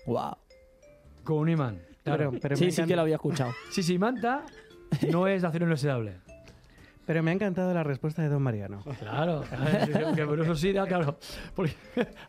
[0.06, 0.36] Wow.
[1.24, 1.80] Con un imán.
[2.04, 2.30] Claro.
[2.32, 3.52] Pero- pero Sí, sí que lo había escuchado.
[3.72, 4.44] Si se imanta,
[5.12, 6.14] no es de acero inoxidable.
[7.06, 8.84] Pero me ha encantado la respuesta de don Mariano.
[9.00, 9.44] Claro,
[10.16, 11.18] que por eso sí, da, claro.
[11.56, 11.74] Porque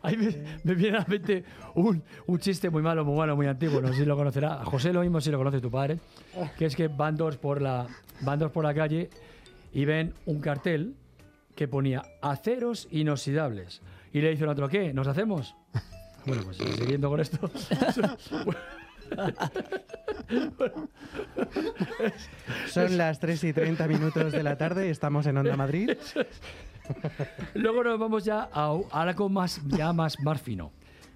[0.01, 1.43] ahí me, me viene a la mente
[1.75, 3.79] un, un chiste muy malo, muy malo, muy antiguo.
[3.79, 4.59] No sé si lo conocerá.
[4.59, 5.99] A José lo mismo si lo conoce tu padre.
[6.57, 7.85] Que es que van dos por la,
[8.21, 9.09] van dos por la calle
[9.73, 10.95] y ven un cartel
[11.55, 13.81] que ponía aceros inoxidables.
[14.13, 14.93] Y le dicen a otro, ¿qué?
[14.93, 15.55] ¿Nos hacemos?
[16.23, 17.49] Bueno, pues siguiendo con esto.
[22.67, 25.91] Son las 3 y 30 minutos de la tarde, estamos en Onda Madrid.
[27.55, 30.71] Luego nos vamos ya a, algo más, ya más, más fino.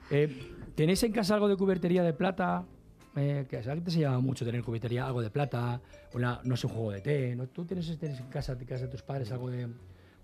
[0.10, 2.66] Eh, ¿Tenéis en casa algo de cubertería de plata?
[3.18, 5.80] Eh, que a la gente se llama mucho tener cubertería, algo de plata,
[6.14, 7.36] una, no sé, un juego de té.
[7.36, 7.48] ¿no?
[7.48, 9.68] ¿Tú tienes, tienes en casa, en casa de tus padres algo de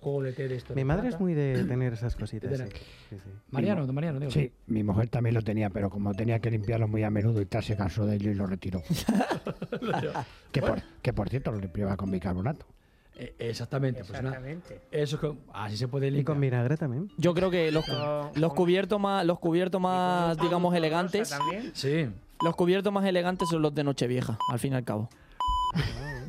[0.01, 0.73] juego de té de esto?
[0.73, 1.15] Mi de madre plata?
[1.15, 2.57] es muy de tener esas cositas.
[2.57, 2.65] Sí.
[3.11, 3.29] Sí, sí.
[3.49, 4.31] Mariano, don Mariano, digo.
[4.31, 7.45] Sí, mi mujer también lo tenía, pero como tenía que limpiarlo muy a menudo y
[7.45, 8.81] tal, se cansó de ello y lo retiró.
[10.51, 12.65] que, por, que por cierto lo limpiaba con bicarbonato.
[13.15, 14.19] Eh, exactamente, pues.
[14.19, 14.81] Exactamente.
[14.89, 16.33] Eso es así se puede Y limpiar.
[16.33, 17.09] con vinagre también.
[17.17, 17.85] Yo creo que los,
[18.35, 21.71] los cubiertos más, los cubiertos más, digamos, elegantes, también?
[21.73, 22.07] Sí.
[22.43, 25.09] Los cubiertos más elegantes son los de Nochevieja, al fin y al cabo.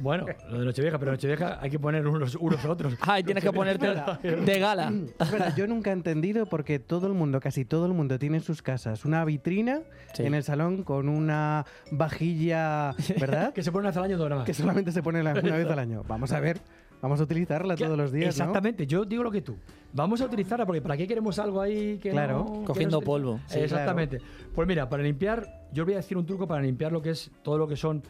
[0.01, 2.94] Bueno, lo de Nochevieja, pero Nochevieja hay que poner unos, unos otros.
[3.01, 3.87] Ay, tienes que ponerte
[4.22, 4.92] de gala.
[5.18, 8.38] Es verdad, yo nunca he entendido porque todo el mundo, casi todo el mundo tiene
[8.38, 9.81] en sus casas una vitrina
[10.14, 10.25] Sí.
[10.25, 13.53] en el salón con una vajilla, ¿verdad?
[13.55, 14.46] Que se pone una vez al año dos nada más.
[14.46, 16.05] que solamente se pone la- una vez al año.
[16.07, 16.61] Vamos a ver,
[17.02, 18.44] vamos a utilizarla todos los días, ¿no?
[18.44, 19.56] Exactamente, yo digo lo que tú.
[19.92, 22.44] Vamos a utilizarla porque ¿para qué queremos algo ahí que Claro.
[22.48, 23.40] no- que Cogiendo no- polvo.
[23.48, 24.18] Sí, Exactamente.
[24.54, 27.10] Pues mira, para limpiar, yo os voy a decir un truco para limpiar lo que
[27.10, 28.02] es todo lo que son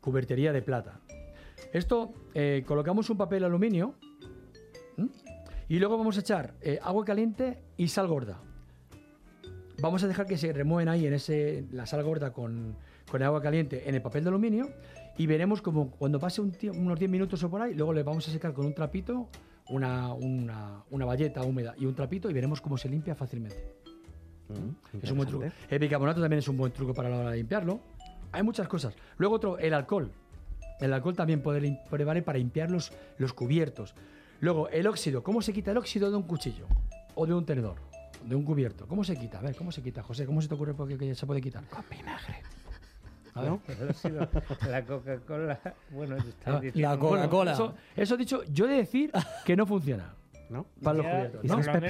[0.00, 1.00] cubertería de plata.
[1.72, 3.94] Esto, eh, colocamos un papel aluminio
[4.98, 5.08] ¿m?
[5.68, 8.40] y luego vamos a echar eh, agua caliente y sal gorda.
[9.80, 12.76] Vamos a dejar que se remueven ahí en ese, la sal gorda con,
[13.10, 14.68] con el agua caliente en el papel de aluminio
[15.20, 18.26] y veremos como cuando pase un unos 10 minutos o por ahí, luego le vamos
[18.26, 19.28] a secar con un trapito,
[19.68, 23.76] una, una, una valleta húmeda y un trapito y veremos cómo se limpia fácilmente.
[24.48, 25.44] Mm, Es un buen truco.
[25.68, 27.80] El bicarbonato también es un buen truco para la hora de limpiarlo.
[28.32, 28.94] Hay muchas cosas.
[29.18, 30.10] Luego otro, el alcohol.
[30.80, 33.94] El alcohol también puede, valer para limpiar los, los cubiertos.
[34.40, 35.22] Luego, el óxido.
[35.22, 36.64] ¿Cómo se quita el óxido de un cuchillo?
[37.14, 37.76] O de un tenedor.
[38.24, 38.88] De un cubierto.
[38.88, 39.40] ¿Cómo se quita?
[39.40, 40.24] A ver, ¿cómo se quita, José?
[40.24, 41.68] ¿Cómo se te ocurre que se puede quitar?
[41.68, 42.36] Con vinagre.
[43.40, 43.44] A.
[43.44, 43.60] ¿No?
[43.66, 44.28] Pero
[44.70, 45.60] la Coca-Cola.
[45.90, 47.52] Bueno, te estás Ah, diciendo- la Coca-Cola.
[47.52, 49.10] Eso, eso dicho, yo he de decir
[49.44, 50.14] que no funciona.
[50.48, 50.66] ¿No?
[50.82, 51.44] Para los cubiertos.
[51.44, 51.46] ¿y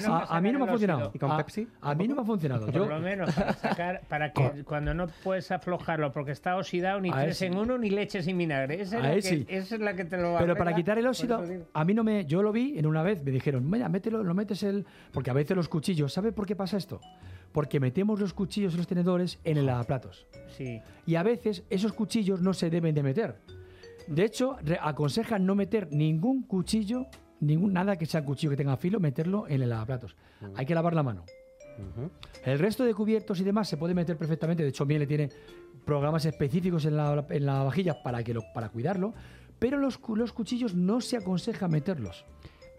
[0.07, 0.15] ¿no?
[0.17, 1.11] A, a mí no me ha funcionado.
[1.15, 1.67] ¿Y con A- Pepsi?
[1.81, 2.67] A mí no me ha funcionado.
[2.67, 7.01] Por Yo, lo menos para sacar, para que cuando no puedes aflojarlo porque está oxidado,
[7.01, 8.83] ni A tres ese- en uno, ni leche sin vinagre.
[8.83, 9.47] Esa es, A la que, sí.
[9.49, 12.27] esa es la que te lo Pero para quitar el óxido, a mí no me.
[12.27, 14.85] Yo lo vi en una vez, me dijeron, mira, mételo, lo metes el.
[15.11, 17.01] Porque a veces los cuchillos, ¿sabe por qué pasa esto?
[17.53, 20.27] Porque metemos los cuchillos y los tenedores en el lavaplatos.
[20.57, 20.81] Sí.
[21.07, 23.37] Y a veces esos cuchillos no se deben de meter.
[24.07, 27.07] De hecho, aconsejan no meter ningún cuchillo,
[27.41, 30.17] ningún nada que sea cuchillo que tenga filo, meterlo en el lavaplatos.
[30.55, 31.25] Hay que lavar la mano.
[32.45, 34.63] El resto de cubiertos y demás se puede meter perfectamente.
[34.63, 35.31] De hecho, Miele tiene
[35.85, 39.15] programas específicos en la, en la vajilla para, que lo, para cuidarlo.
[39.59, 42.25] Pero los, los cuchillos no se aconseja meterlos.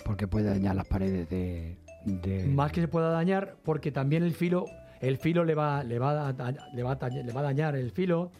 [0.03, 1.77] Porque puede dañar las paredes de...
[2.05, 4.65] de- Más que se pueda dañar, porque también el filo,
[4.99, 6.31] el filo le va, le va, a,
[6.73, 8.31] le va, a dañar- le va a dañar el filo.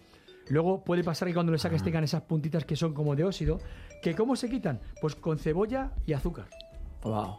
[0.49, 3.59] Luego puede pasar que cuando le saques tengan esas puntitas que son como de óxido.
[4.01, 4.79] ¿Que ¿Cómo se quitan?
[4.99, 6.47] Pues con cebolla y azúcar.
[7.03, 7.37] Wow.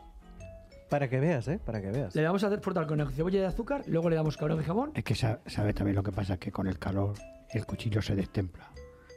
[0.88, 1.58] Para que veas, ¿eh?
[1.64, 2.14] Para que veas.
[2.14, 4.92] Le damos a hacer frotar con cebolla y azúcar, luego le damos cabrón y jabón.
[4.94, 7.14] Es que sa- sabe también lo que pasa, es que con el calor
[7.50, 8.70] el cuchillo se destempla.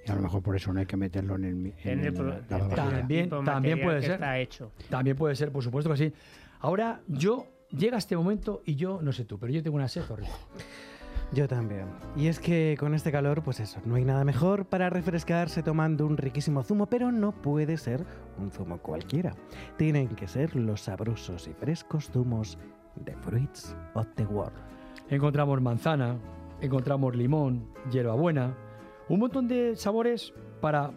[0.07, 1.55] Y a lo mejor por eso no hay que meterlo en el...
[1.55, 2.75] mi- En el pro- la lavavajillas.
[2.99, 4.11] También, de también puede ser.
[4.11, 4.71] está hecho.
[4.89, 6.13] También puede ser, por supuesto que sí.
[6.65, 10.01] Ahora, yo, llega este momento y yo, no sé tú, pero yo tengo una sed
[10.09, 10.33] horrible.
[11.31, 11.85] Yo también.
[12.15, 16.07] Y es que con este calor, pues eso, no hay nada mejor para refrescarse tomando
[16.07, 18.03] un riquísimo zumo, pero no puede ser
[18.39, 19.35] un zumo cualquiera.
[19.77, 22.57] Tienen que ser los sabrosos y frescos zumos
[22.95, 24.57] de Fruits of the World.
[25.11, 26.17] Encontramos manzana,
[26.61, 28.57] encontramos limón, hierbabuena,
[29.07, 30.93] un montón de sabores para,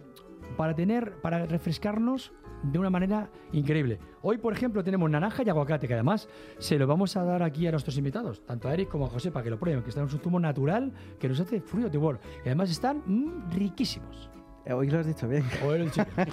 [0.56, 3.98] para tener, para refrescarnos de una manera increíble.
[4.22, 7.66] Hoy, por ejemplo, tenemos naranja y aguacate, que además se lo vamos a dar aquí
[7.66, 10.06] a nuestros invitados, tanto a Eric como a José, para que lo prueben, que están
[10.06, 12.20] en un zumo natural que nos hace Fruit of the World.
[12.44, 14.30] Y además están mm, riquísimos.
[14.68, 15.44] Eh, Hoy lo has dicho bien.
[15.64, 16.28] Hoy lo he dicho bien.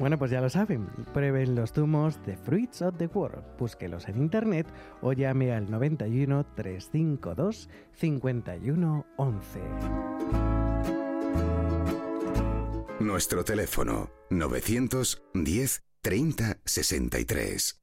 [0.00, 0.86] bueno, pues ya lo saben.
[1.12, 3.44] Prueben los zumos de Fruits of the World.
[3.58, 4.66] Búsquelos en internet
[5.02, 10.45] o llame al 91 352 51 11.
[13.06, 17.80] Nuestro teléfono 910 30 63.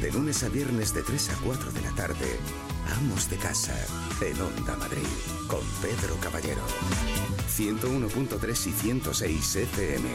[0.00, 2.38] De lunes a viernes de 3 a 4 de la tarde,
[2.96, 3.76] Amos de Casa,
[4.22, 5.06] en Onda Madrid,
[5.46, 6.62] con Pedro Caballero.
[7.54, 10.08] 101.3 y 106 FM.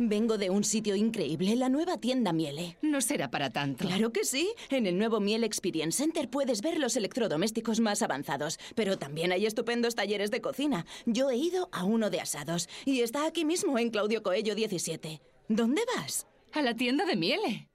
[0.00, 2.76] Vengo de un sitio increíble, la nueva tienda Miele.
[2.82, 3.84] No será para tanto.
[3.84, 4.54] Claro que sí.
[4.70, 9.44] En el nuevo Miele Experience Center puedes ver los electrodomésticos más avanzados, pero también hay
[9.44, 10.86] estupendos talleres de cocina.
[11.04, 15.20] Yo he ido a uno de asados y está aquí mismo en Claudio Coello 17.
[15.48, 16.28] ¿Dónde vas?
[16.52, 17.68] A la tienda de Miele.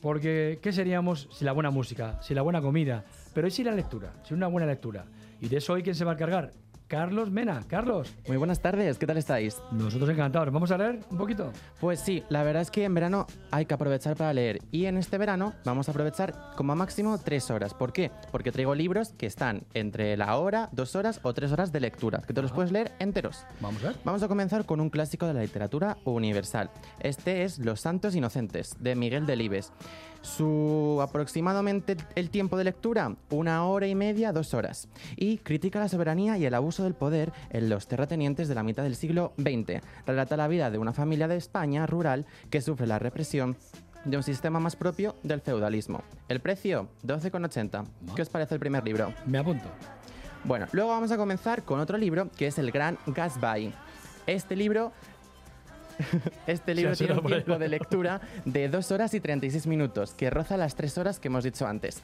[0.01, 3.05] Porque, ¿qué seríamos sin la buena música, sin la buena comida?
[3.39, 4.13] Pero ¿y sin la lectura?
[4.25, 5.05] Sin una buena lectura.
[5.41, 6.53] Y de eso hoy, ¿quién se va a cargar?
[6.89, 7.63] Carlos Mena.
[7.69, 8.13] Carlos.
[8.27, 9.61] Muy buenas tardes, ¿qué tal estáis?
[9.71, 10.51] Nosotros encantados.
[10.51, 11.53] ¿Vamos a leer un poquito?
[11.81, 14.97] Pues sí, la verdad es que en verano hay que aprovechar para leer y en
[14.97, 17.75] este verano vamos a aprovechar como máximo tres horas.
[17.75, 18.11] ¿Por qué?
[18.33, 22.23] Porque traigo libros que están entre la hora, dos horas o tres horas de lectura,
[22.27, 23.45] que te los puedes leer enteros.
[23.61, 23.97] Vamos a ver.
[24.03, 26.71] Vamos a comenzar con un clásico de la literatura universal.
[27.01, 29.73] Este es Los Santos Inocentes, de Miguel Delibes.
[30.23, 34.89] Su aproximadamente el tiempo de lectura, una hora y media, dos horas.
[35.17, 38.83] Y critica la soberanía y el abuso del poder en los terratenientes de la mitad
[38.83, 39.83] del siglo XX.
[40.07, 43.57] Relata la vida de una familia de España rural que sufre la represión
[44.05, 46.03] de un sistema más propio del feudalismo.
[46.29, 47.85] El precio, 12,80.
[48.15, 49.13] ¿Qué os parece el primer libro?
[49.27, 49.69] Me apunto.
[50.45, 53.73] Bueno, luego vamos a comenzar con otro libro que es El Gran Gatsby.
[54.27, 54.93] Este libro
[56.47, 60.57] este libro tiene un tiempo de lectura de 2 horas y 36 minutos, que roza
[60.57, 62.03] las 3 horas que hemos dicho antes.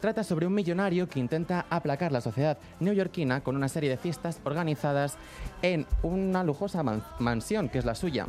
[0.00, 4.40] Trata sobre un millonario que intenta aplacar la sociedad neoyorquina con una serie de fiestas
[4.44, 5.16] organizadas
[5.62, 8.26] en una lujosa man- mansión que es la suya.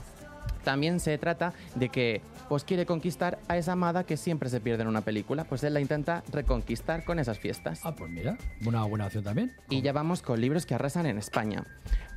[0.70, 4.84] También se trata de que pues quiere conquistar a esa amada que siempre se pierde
[4.84, 7.80] en una película, pues él la intenta reconquistar con esas fiestas.
[7.84, 9.52] Ah, pues mira, una buena opción también.
[9.68, 11.66] Y ya vamos con libros que arrasan en España.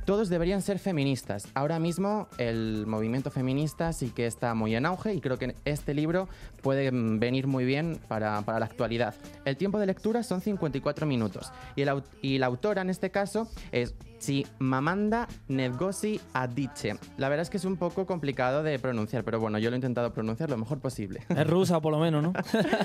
[0.05, 1.47] Todos deberían ser feministas.
[1.55, 5.95] Ahora mismo el movimiento feminista sí que está muy en auge y creo que este
[5.95, 6.27] libro
[6.61, 9.15] puede venir muy bien para, para la actualidad.
[9.45, 13.49] El tiempo de lectura son 54 minutos y, el y la autora en este caso
[13.71, 16.95] es Chimamanda Ngozi Adichie.
[17.17, 19.77] La verdad es que es un poco complicado de pronunciar, pero bueno, yo lo he
[19.77, 21.21] intentado pronunciar lo mejor posible.
[21.29, 22.33] Es rusa, por lo menos, ¿no?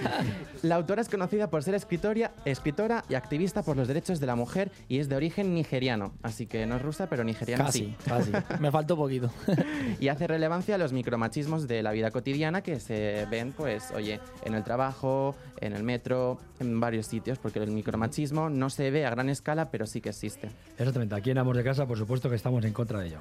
[0.63, 4.37] La autora es conocida por ser escritoria, escritora y activista por los derechos de la
[4.37, 6.13] mujer y es de origen nigeriano.
[6.23, 7.97] Así que no es rusa, pero nigeriana Casi, sí.
[8.05, 8.33] casi.
[8.61, 9.31] Me faltó poquito.
[10.01, 14.21] y hace relevancia a los micromachismos de la vida cotidiana que se ven, pues, oye,
[14.45, 19.07] en el trabajo, en el metro, en varios sitios, porque el micromachismo no se ve
[19.07, 20.51] a gran escala, pero sí que existe.
[20.77, 21.15] Exactamente.
[21.15, 23.19] Aquí en Amos de Casa, por supuesto que estamos en contra de ello.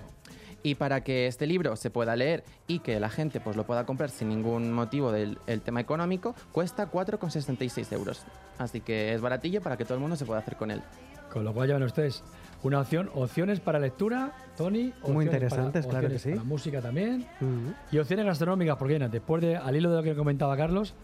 [0.63, 3.85] Y para que este libro se pueda leer y que la gente pues, lo pueda
[3.85, 8.23] comprar sin ningún motivo del el tema económico, cuesta 4,66 euros.
[8.57, 10.81] Así que es baratillo para que todo el mundo se pueda hacer con él.
[11.31, 12.23] Con lo cual ya ven ustedes
[12.63, 14.91] una opción, opciones para lectura, Tony.
[15.01, 16.31] opciones interesantes, para- claro que sí.
[16.31, 17.27] Para música también.
[17.91, 20.95] Y opciones gastronómicas, porque después de, al hilo de lo que comentaba Carlos,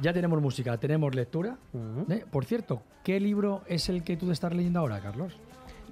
[0.00, 1.56] ya tenemos música, tenemos lectura.
[2.08, 2.24] ¿eh?
[2.30, 5.36] Por cierto, ¿qué libro es el que tú estás leyendo ahora, Carlos?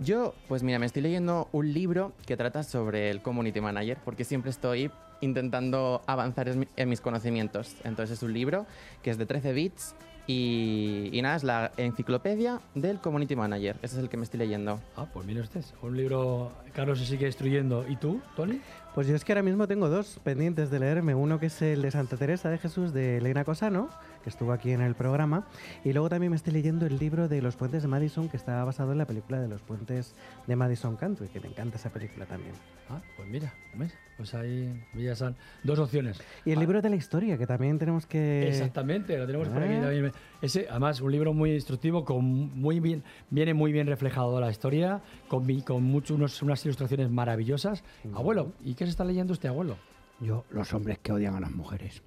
[0.00, 4.24] Yo, pues mira, me estoy leyendo un libro que trata sobre el community manager, porque
[4.24, 4.90] siempre estoy
[5.22, 7.74] intentando avanzar en mi- en mis conocimientos.
[7.84, 8.66] Entonces es un libro
[9.02, 9.94] que es de 13 bits
[10.26, 13.76] y, y nada, es la enciclopedia del community manager.
[13.82, 14.80] Ese es el que me estoy leyendo.
[14.96, 17.86] Ah, pues mire usted, un libro, Carlos se sigue instruyendo.
[17.88, 18.60] ¿Y tú, Tony?
[18.94, 21.14] Pues yo es que ahora mismo tengo dos pendientes de leerme.
[21.14, 23.88] Uno que es el de Santa Teresa de Jesús de Elena Cosano,
[24.26, 25.46] que estuvo aquí en el programa.
[25.84, 28.64] Y luego también me estoy leyendo el libro de Los Puentes de Madison, que está
[28.64, 30.16] basado en la película de Los Puentes
[30.48, 32.52] de Madison Country, que me encanta esa película también.
[32.90, 33.94] Ah, pues mira, ¿ves?
[34.16, 36.20] Pues ahí ya están dos opciones.
[36.44, 38.48] Y el Ah, libro de la historia, que también tenemos que...
[38.48, 39.82] Exactamente, lo tenemos por aquí Ah.
[39.82, 40.12] también.
[40.42, 45.02] Ese, además, un libro muy instructivo, con muy bien, viene muy bien reflejado la historia,
[45.28, 47.84] con, con mucho, unos- unas ilustraciones maravillosas.
[48.12, 49.76] Abuelo, ¿y qué se está leyendo este abuelo?
[50.18, 52.02] Yo, los hombres que odian a las mujeres.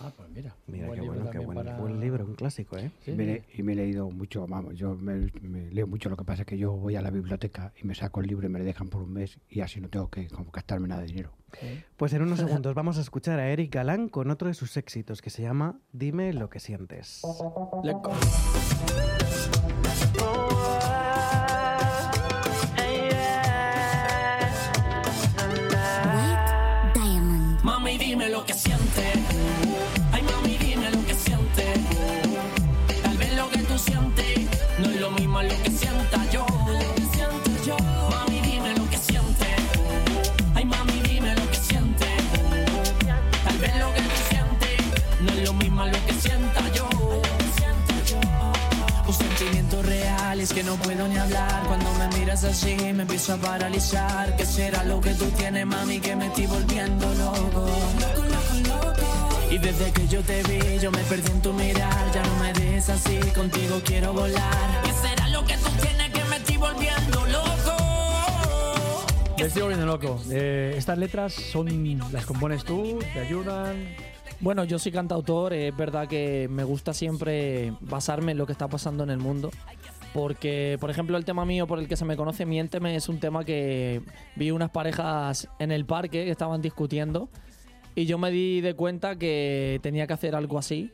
[0.00, 0.54] Ah, pues mira.
[0.66, 2.90] Mira qué bueno, qué también buen, para- buen libro, un clásico, ¿eh?
[3.04, 3.30] Sí, Y me, sí.
[3.30, 6.42] le- y me he leído mucho, vamos, yo me, me leo mucho, lo que pasa
[6.42, 8.64] es que yo voy a la biblioteca y me saco el libro y me lo
[8.64, 11.32] dejan por un mes y así no tengo que como, gastarme nada de dinero.
[11.96, 15.22] Pues en unos segundos vamos a escuchar a Eric Galán con otro de sus éxitos
[15.22, 17.22] que se llama Dime lo que sientes.
[17.22, 17.92] Mami,
[50.54, 54.84] que no puedo ni hablar Cuando me miras así me empiezo a paralizar ¿Qué será
[54.84, 57.66] lo que tú tienes mami que me estoy volviendo loco?
[59.50, 62.52] Y desde que yo te vi yo me perdí en tu mirar Ya no me
[62.52, 67.26] dejes así, contigo quiero volar ¿Qué será lo que tú tienes que me estoy volviendo
[67.26, 67.44] loco?
[69.36, 70.22] Me estoy volviendo loco.
[70.30, 71.68] Eh, estas letras son
[72.12, 73.94] las compones tú, te ayudan.
[74.40, 78.68] Bueno, yo soy cantautor, es verdad que me gusta siempre basarme en lo que está
[78.68, 79.50] pasando en el mundo.
[80.14, 83.18] Porque, por ejemplo, el tema mío por el que se me conoce Miénteme es un
[83.18, 84.00] tema que
[84.36, 87.28] vi unas parejas en el parque que estaban discutiendo
[87.96, 90.92] y yo me di de cuenta que tenía que hacer algo así.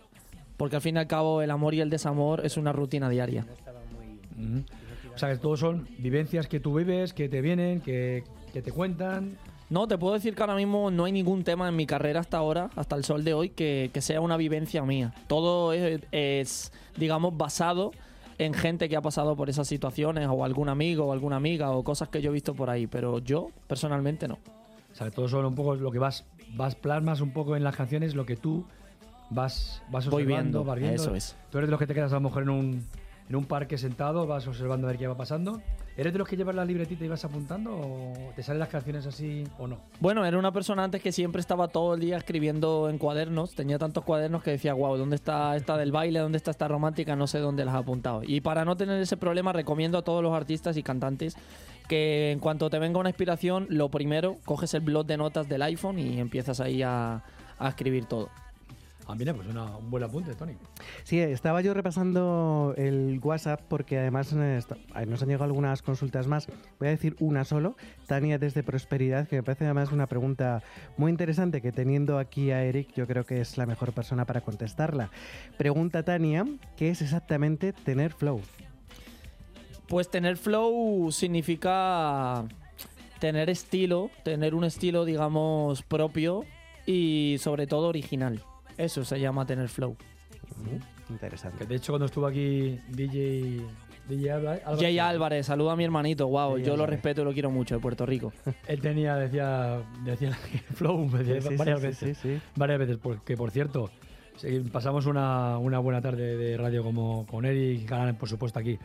[0.57, 3.47] Porque al fin y al cabo el amor y el desamor es una rutina diaria.
[4.39, 4.65] Ujú.
[5.15, 8.73] O sea, que todos son vivencias que tú vives, que te vienen, que, que te
[8.73, 9.37] cuentan.
[9.69, 12.39] No, te puedo decir que ahora mismo no hay ningún tema en mi carrera hasta
[12.39, 15.13] ahora, hasta el sol de hoy, que, que sea una vivencia mía.
[15.27, 17.93] Todo es, es, digamos, basado
[18.41, 21.85] en gente que ha pasado por esas situaciones, o algún amigo, o alguna amiga, o
[21.85, 24.35] cosas que yo he visto por ahí, pero yo, personalmente, no.
[24.35, 26.25] O sea, todos son un poco lo que vas,
[26.57, 28.65] vas plasmas un poco en las canciones, lo que tú
[29.29, 31.03] vas, vas Voy observando, viendo, vas viendo.
[31.03, 31.37] eso es.
[31.51, 32.87] Tú eres de los que te quedas a lo mejor en un,
[33.29, 35.61] en un parque sentado, vas observando a ver qué va pasando.
[36.01, 39.07] ¿Eres de los que llevas la libretita y vas apuntando o te salen las canciones
[39.07, 39.77] así o no?
[40.01, 43.55] Bueno, era una persona antes que siempre estaba todo el día escribiendo en cuadernos.
[43.55, 46.21] Tenía tantos cuadernos que decía, wow, ¿dónde está esta del baile?
[46.21, 47.17] ¿Dónde está esta romántica?
[47.17, 48.23] No sé dónde las ha apuntado.
[48.25, 51.37] Y para no tener ese problema, recomiendo a todos los artistas y cantantes
[51.87, 55.61] que en cuanto te venga una inspiración, lo primero, coges el blog de notas del
[55.61, 57.23] iPhone y empiezas ahí a,
[57.59, 58.31] a escribir todo.
[59.11, 60.53] Ah, mira, pues una- un buen apunte, Tony.
[61.03, 64.61] Sí, estaba yo repasando el WhatsApp porque además eh,
[65.09, 66.47] nos han llegado algunas consultas más.
[66.79, 67.77] Voy a decir una solo.
[68.07, 70.63] Tania desde Prosperidad, que me parece además una pregunta
[70.97, 74.43] muy interesante que teniendo aquí a Eric yo creo que es la mejor persona para
[74.43, 75.11] contestarla.
[75.59, 76.47] Pregunta Tania,
[76.77, 78.41] ¿qué es exactamente tener flow?
[79.89, 82.45] Pues tener flow significa
[83.19, 86.45] tener estilo, tener un estilo, digamos, propio
[86.87, 88.43] y sobre todo original.
[88.81, 89.97] Eso se llama tener flow.
[91.09, 91.59] Interesante.
[91.59, 93.61] Que de hecho cuando estuvo aquí DJ,
[94.09, 97.33] DJ Álvarez, Jay Álvarez, saluda a mi hermanito, wow, Jay yo lo respeto y lo
[97.33, 98.33] quiero mucho, de Puerto Rico.
[98.69, 100.33] Él tenía, decía, decía
[100.75, 102.19] flow decía Sí, varias sí, veces.
[102.19, 102.41] sí, sí.
[102.57, 103.91] Varias veces, porque por cierto,
[104.73, 108.79] pasamos una, una buena tarde de radio como con Eric Galán, por supuesto, aquí.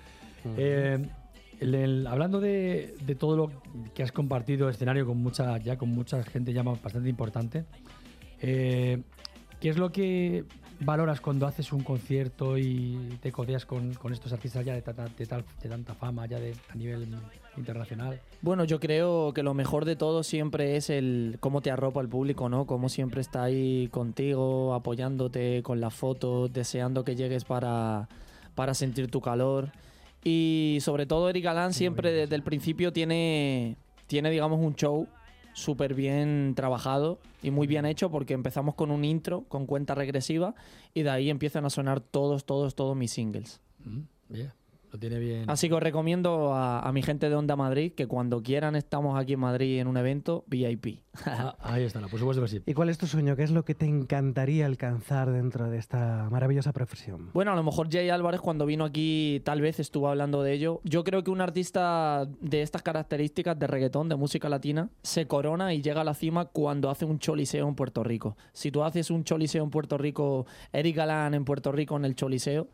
[0.57, 0.99] Eh,
[1.59, 3.51] el- el- hablando de, de todo lo
[3.93, 7.65] que has compartido escenario con mucha, ya con mucha gente ya bastante importante,
[8.41, 9.01] eh,
[9.65, 10.43] ¿qué es lo que
[10.79, 15.07] valoras cuando haces un concierto y te codeas con, con estos artistas ya de, tanta-
[15.07, 17.07] de tal- de tanta fama, ya de, a nivel
[17.57, 18.21] internacional?
[18.43, 22.07] Bueno, yo creo que lo mejor de todo siempre es el cómo te arropa el
[22.09, 22.67] público, ¿no?
[22.67, 28.07] Cómo siempre está ahí contigo, apoyándote con las fotos, deseando que llegues para,
[28.53, 29.71] para sentir tu calor.
[30.23, 35.07] Y sobre todo Eric Galán siempre desde el principio tiene, tiene digamos, un show
[35.55, 40.53] súper bien trabajado y muy bien hecho porque empezamos con un intro, con cuenta regresiva,
[40.93, 43.61] y de ahí empiezan a sonar todos, todos, todos mis singles.
[43.83, 44.51] Mm, bien,
[44.91, 45.49] lo tiene bien.
[45.49, 49.17] Así que os recomiendo a, a mi gente de Onda Madrid que cuando quieran estamos
[49.17, 50.99] aquí en Madrid en un evento VIP.
[51.25, 52.61] Ah, ahí está, por supuesto que sí.
[52.65, 53.35] ¿Y cuál es tu sueño?
[53.35, 57.29] ¿Qué es lo que te encantaría alcanzar dentro de esta maravillosa profesión?
[57.33, 60.81] Bueno, a lo mejor Jay Álvarez cuando vino aquí tal vez estuvo hablando de ello.
[60.83, 65.73] Yo creo que un artista de estas características de reggaetón, de música latina, se corona
[65.73, 68.37] y llega a la cima cuando hace un choliseo en Puerto Rico.
[68.53, 72.15] Si tú haces un choliseo en Puerto Rico, Eric Galán en Puerto Rico en el
[72.15, 72.67] choliseo,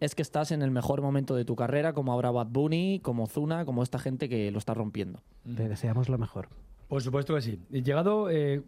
[0.00, 3.26] es que estás en el mejor momento de tu carrera, como ahora Bad Bunny, como
[3.26, 5.22] Zuna, como esta gente que lo está rompiendo.
[5.44, 6.48] Te deseamos lo mejor.
[6.88, 7.60] Por supuesto que sí.
[7.70, 8.62] Y llegado, eh,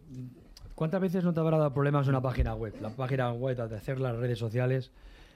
[0.75, 2.75] ¿cuántas veces no te habrá dado problemas una página web?
[2.79, 4.91] La página web, de hacer las redes sociales,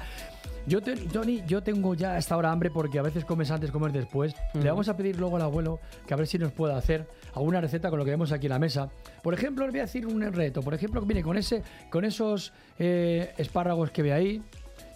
[0.66, 3.70] Yo, te- Tony, yo tengo ya a esta hora hambre porque a veces comes antes,
[3.70, 4.34] comes después.
[4.52, 7.62] Le vamos a pedir luego al abuelo que a ver si nos pueda hacer alguna
[7.62, 8.90] receta con lo que vemos aquí en la mesa.
[9.22, 10.60] Por ejemplo, les voy a decir un reto.
[10.60, 14.42] Por ejemplo, mire, con, ese, con esos eh, espárragos que ve ahí,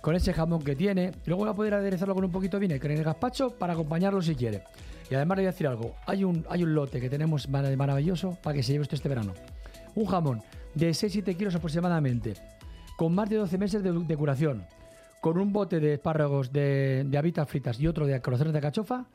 [0.05, 1.13] con ese jamón que tiene.
[1.25, 4.21] Luego va a poder aderezarlo con un poquito de vinagre en el gazpacho para acompañarlo
[4.21, 4.63] si quiere.
[5.11, 5.95] Y además le voy a decir algo.
[6.07, 9.09] Hay un, hay un lote que tenemos mara- maravilloso para que se lleve usted este
[9.09, 9.33] verano.
[9.95, 10.43] Un jamón
[10.75, 12.35] de 6-7 kilos aproximadamente,
[12.99, 14.67] con más de 12 meses de, de curación,
[15.23, 19.07] con un bote de espárragos de, de habitas fritas y otro de corazones de cachofa,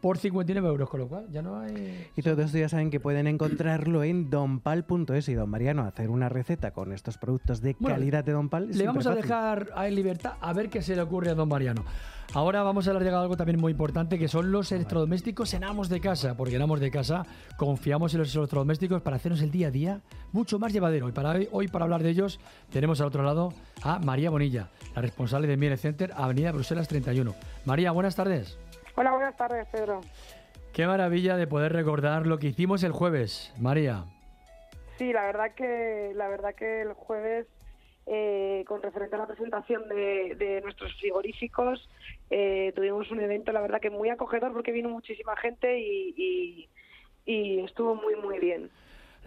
[0.00, 2.08] por 59 euros, con lo cual ya no hay...
[2.16, 6.28] Y todo esto ya saben que pueden encontrarlo en donpal.es y don Mariano hacer una
[6.28, 8.70] receta con estos productos de Bueno, calidad de Donpal.
[8.70, 11.48] Le vamos a dejar a en libertad a ver qué se le ocurre a don
[11.48, 11.84] Mariano.
[12.34, 15.88] Ahora vamos a hablar de algo también muy importante que son los electrodomésticos en Amos
[15.88, 17.24] de Casa, porque en Amos de Casa
[17.56, 20.00] confiamos en los electrodomésticos para hacernos el día a día
[20.32, 21.08] mucho más llevadero.
[21.08, 22.40] Y para hoy, hoy para hablar de ellos
[22.70, 27.34] tenemos al otro lado a María Bonilla, la responsable de Miele Center, Avenida Bruselas 31.
[27.64, 28.58] María, buenas tardes.
[28.96, 30.00] Hola, buenas tardes, Pedro.
[30.72, 34.04] Qué maravilla de poder recordar lo que hicimos el jueves, María.
[34.98, 37.46] Sí, la verdad que la verdad que el jueves,
[38.06, 41.88] eh, con referente a la presentación de, de nuestros frigoríficos,
[42.30, 46.68] eh, tuvimos un evento, la verdad que muy acogedor porque vino muchísima gente y, y-
[47.28, 48.70] y estuvo muy muy bien.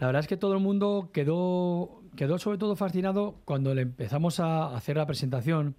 [0.00, 4.40] La verdad es que todo el mundo quedó, quedó sobre todo fascinado cuando le empezamos
[4.40, 5.76] a hacer la presentación.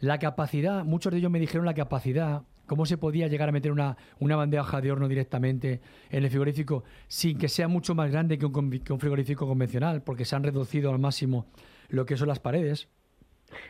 [0.00, 3.72] La capacidad, muchos de ellos me dijeron la capacidad, cómo se podía llegar a meter
[3.72, 8.38] una, una bandeja de horno directamente en el frigorífico sin que sea mucho más grande
[8.38, 11.46] que un, que un frigorífico convencional, porque se han reducido al máximo
[11.88, 12.88] lo que son las paredes.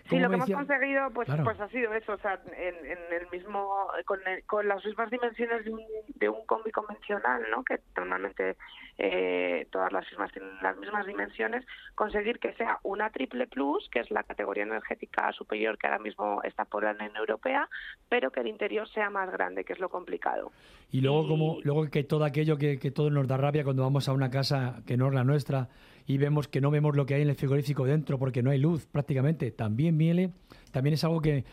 [0.04, 1.44] Sí, ¿Cómo lo que hemos conseguido pues, Claro.
[1.44, 5.10] pues ha sido eso, o sea, en, en el mismo, con, el- con las mismas
[5.10, 5.80] dimensiones de un,
[6.14, 7.64] de un combi convencional, ¿no?
[7.64, 8.56] Que normalmente
[8.98, 11.64] eh, todas las firmas tienen las mismas dimensiones,
[11.94, 16.42] conseguir que sea una triple plus, que es la categoría energética superior que ahora mismo
[16.44, 17.68] está por la Unión Europea,
[18.08, 20.52] pero que el interior sea más grande, que es lo complicado.
[20.90, 24.08] Y luego, como, luego que todo aquello que, que todo nos da rabia cuando vamos
[24.08, 25.68] a una casa que no es la nuestra
[26.06, 28.58] y vemos que no vemos lo que hay en el frigorífico dentro porque no hay
[28.58, 29.50] luz prácticamente.
[29.50, 30.30] También Miele,
[30.72, 31.44] también es algo que,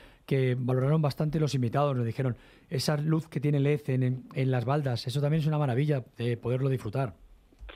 [0.58, 1.95] valoraron bastante los invitados.
[1.95, 2.36] Nos dijeron,
[2.70, 6.38] esa luz que tiene LED en, en las baldas, eso también es una maravilla de
[6.38, 7.14] poderlo disfrutar.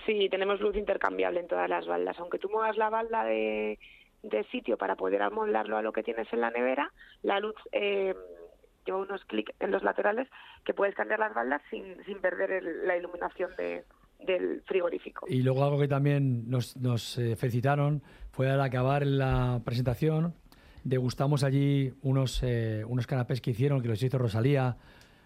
[0.06, 2.20] Sí, tenemos luz intercambiable en todas las baldas.
[2.20, 3.80] Aunque tú muevas la balda de,
[4.22, 8.14] de sitio para poder amoldarlo a lo que tienes en la nevera, la luz eh,
[8.86, 10.28] lleva unos clics en los laterales
[10.66, 13.84] que puedes cambiar las baldas sin, sin perder el- la iluminación de,
[14.26, 15.26] del frigorífico.
[15.30, 18.02] Y luego algo que también nos, nos eh, felicitaron
[18.32, 20.34] fue al acabar la presentación,
[20.84, 24.78] degustamos allí unos, eh, unos canapés que hicieron, que los hizo Rosalía.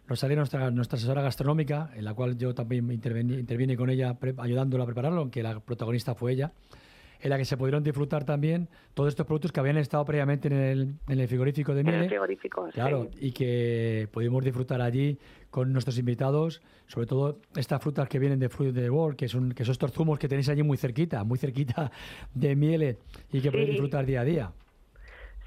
[0.08, 4.34] Rosalía, nuestra, nuestra asesora gastronómica, en la cual yo también intervení, intervine con ella pre-
[4.38, 6.54] ayudándola a prepararlo, aunque la protagonista fue ella,
[7.22, 10.54] en la que se pudieron disfrutar también todos estos productos que habían estado previamente en
[10.54, 12.08] el, en el frigorífico de En el Miele.
[12.10, 12.74] frigorífico, sí.
[12.74, 15.18] Claro, y que pudimos disfrutar allí
[15.50, 19.54] con nuestros invitados, sobre todo estas frutas que vienen de Fruit de World, que son,
[19.54, 21.92] que son estos zumos que tenéis allí muy cerquita, muy cerquita
[22.34, 22.98] de Miele
[23.32, 24.52] y que podéis disfrutar día a día.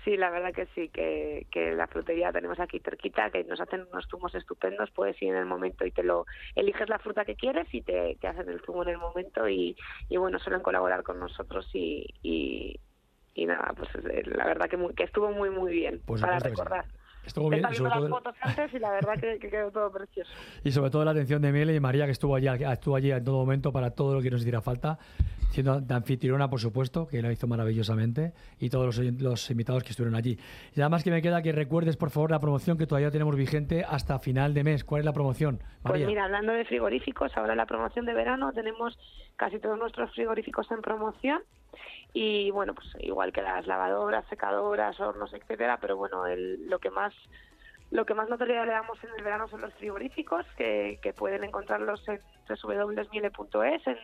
[0.05, 3.87] Sí, la verdad que sí, que, que la frutería tenemos aquí cerquita, que nos hacen
[3.93, 6.25] unos zumos estupendos, puedes ir en el momento y te lo
[6.55, 9.77] eliges la fruta que quieres y te, te hacen el zumo en el momento y,
[10.09, 12.81] y bueno, suelen colaborar con nosotros y, y,
[13.35, 16.41] y nada, pues eh, la verdad que, muy- que estuvo muy muy bien Por para
[16.41, 16.87] recordar.
[17.31, 19.93] Estuvo bien, y sobre, las todo, fotos antes y la verdad que, que quedó todo
[19.93, 20.31] precioso.
[20.65, 23.25] y sobre todo la atención de Miele y María, que estuvo allí, estuvo allí en
[23.25, 24.99] todo momento para todo lo que nos hiciera falta,
[25.51, 29.91] siendo de anfitriona, por supuesto, que lo hizo maravillosamente, y todos los, los invitados que
[29.91, 30.39] estuvieron allí.
[30.75, 33.37] Y nada más que me queda que recuerdes, por favor, la promoción que todavía tenemos
[33.37, 34.83] vigente hasta final de mes.
[34.83, 36.07] ¿Cuál es la promoción, Pues María?
[36.09, 38.99] mira, hablando de frigoríficos, ahora la promoción de verano tenemos
[39.37, 41.43] casi todos nuestros frigoríficos en promoción
[42.13, 46.91] y bueno, pues igual que las lavadoras, secadoras, hornos, etcétera, pero bueno, el- lo que
[46.91, 47.15] más
[47.91, 51.43] lo que más notoriedad le damos en el verano son los frigoríficos, que, que pueden
[51.45, 53.97] encontrarlos en www.miele.es, en,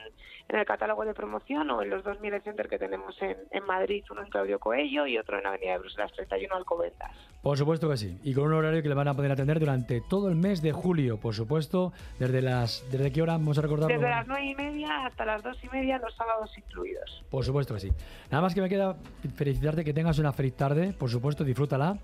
[0.49, 3.65] en el catálogo de promoción o en los dos Miele Center que tenemos en, en
[3.65, 7.13] Madrid, uno en Claudio Coello y otro en Avenida de Bruselas 31 Alcobendas.
[7.43, 8.19] Por supuesto que sí.
[8.25, 10.73] Y con un horario que le van a poder atender durante todo el mes de
[10.73, 11.93] julio, por supuesto.
[12.19, 13.95] ¿Desde las desde qué hora vamos a recordarlo?
[13.95, 17.25] Desde las nueve y media hasta las dos y media, los sábados incluidos.
[17.31, 17.93] Por supuesto que sí.
[18.31, 18.97] Nada más que me queda
[19.37, 21.99] felicitarte que tengas una feliz tarde, por supuesto, disfrútala.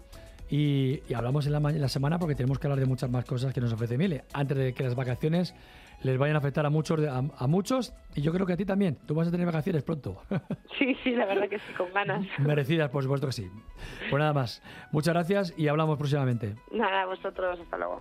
[0.51, 3.11] Y, y hablamos en la, ma- en la semana porque tenemos que hablar de muchas
[3.11, 4.25] más cosas que nos ofrece Mile.
[4.35, 5.55] Antes de que las vacaciones
[6.03, 8.57] les vayan a afectar a muchos, de- a, a muchos y yo creo que a
[8.57, 8.99] ti también.
[9.07, 10.23] Tú vas a tener vacaciones pronto.
[10.79, 12.27] Sí, sí, la verdad que sí, con ganas.
[12.39, 13.49] Merecidas, por supuesto que sí.
[14.11, 14.63] Pues nada más.
[14.91, 16.57] Muchas gracias y hablamos próximamente.
[16.73, 17.99] Nada, vosotros, hasta luego.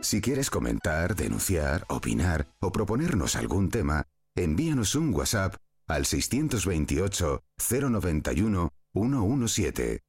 [0.00, 4.04] Si quieres comentar, denunciar, opinar o proponernos algún tema,
[4.36, 5.54] envíanos un WhatsApp
[5.86, 10.00] al 628 091 117.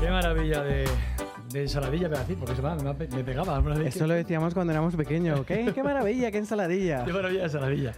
[0.00, 0.84] Qué maravilla de,
[1.52, 3.56] de ensaladilla, voy a decir, porque se me, me, me pegaba.
[3.56, 5.44] alguna vez Eso que- lo decíamos cuando éramos pequeños.
[5.44, 7.04] ¿Qué, qué maravilla, qué ensaladilla.
[7.04, 7.92] Qué maravilla de ensaladilla.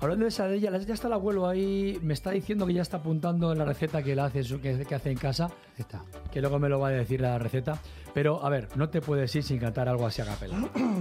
[0.00, 2.98] Hablando de ensaladilla, la- ya está el abuelo ahí, me está diciendo que ya está
[2.98, 5.50] apuntando en la receta que él hace, que hace en casa.
[5.76, 6.04] Está.
[6.30, 7.80] Que luego me lo va a decir la receta.
[8.14, 10.56] Pero, a ver, no te puedes ir sin cantar algo así a capela.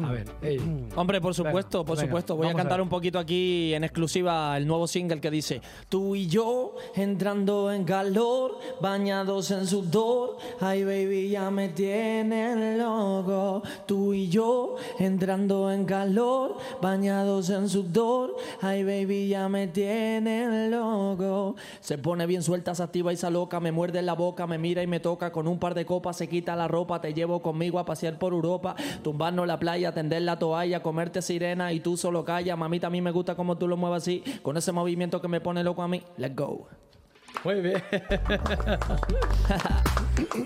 [0.06, 0.28] A ver.
[0.96, 2.36] Hombre, por supuesto, Venga, por venga, supuesto.
[2.36, 6.28] Voy a cantar un poquito aquí en exclusiva el nuevo single que dice Tú y
[6.28, 10.38] yo entrando en calor, bañados en sudor.
[10.60, 13.62] Ay, baby, ya me tienen loco.
[13.86, 18.36] Tú y yo entrando en calor, bañados en sudor.
[18.62, 21.56] Ay, baby, ya me tienen loco.
[21.82, 23.60] Se pone bien suelta, se activa y se loca.
[23.60, 25.32] Me muerde en la boca, me mira y me toca.
[25.32, 27.01] Con un par de copas se quita la ropa.
[27.02, 28.76] Te llevo conmigo a pasear por Europa.
[29.04, 32.56] Tumbarnos la playa, tender la toalla, comerte sirena y tú solo calla.
[32.56, 34.24] Mamita, a mí me gusta como tú lo muevas así.
[34.42, 36.04] Con ese movimiento que me pone loco a mí.
[36.18, 36.68] Let's go.
[37.44, 37.82] Muy bien.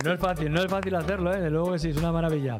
[0.03, 1.41] no es fácil, no es fácil hacerlo, ¿eh?
[1.41, 2.57] De luego que sí, es una maravilla.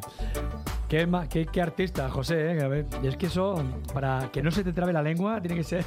[0.88, 2.62] Qué, qué, qué artista, José, ¿eh?
[2.62, 3.60] A ver, y es que eso,
[3.92, 5.84] para que no se te trabe la lengua, tiene que ser...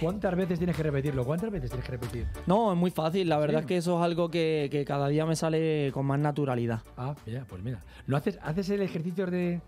[0.00, 1.24] ¿Cuántas veces tienes que repetirlo?
[1.24, 2.26] ¿Cuántas veces tienes que repetir?
[2.46, 3.28] No, es muy fácil.
[3.28, 3.64] La verdad Sí.
[3.64, 6.80] es que eso es algo que, que cada día me sale con más naturalidad.
[6.96, 7.78] Ah, mira, pues mira.
[8.06, 9.60] ¿No haces, haces el ejercicio de...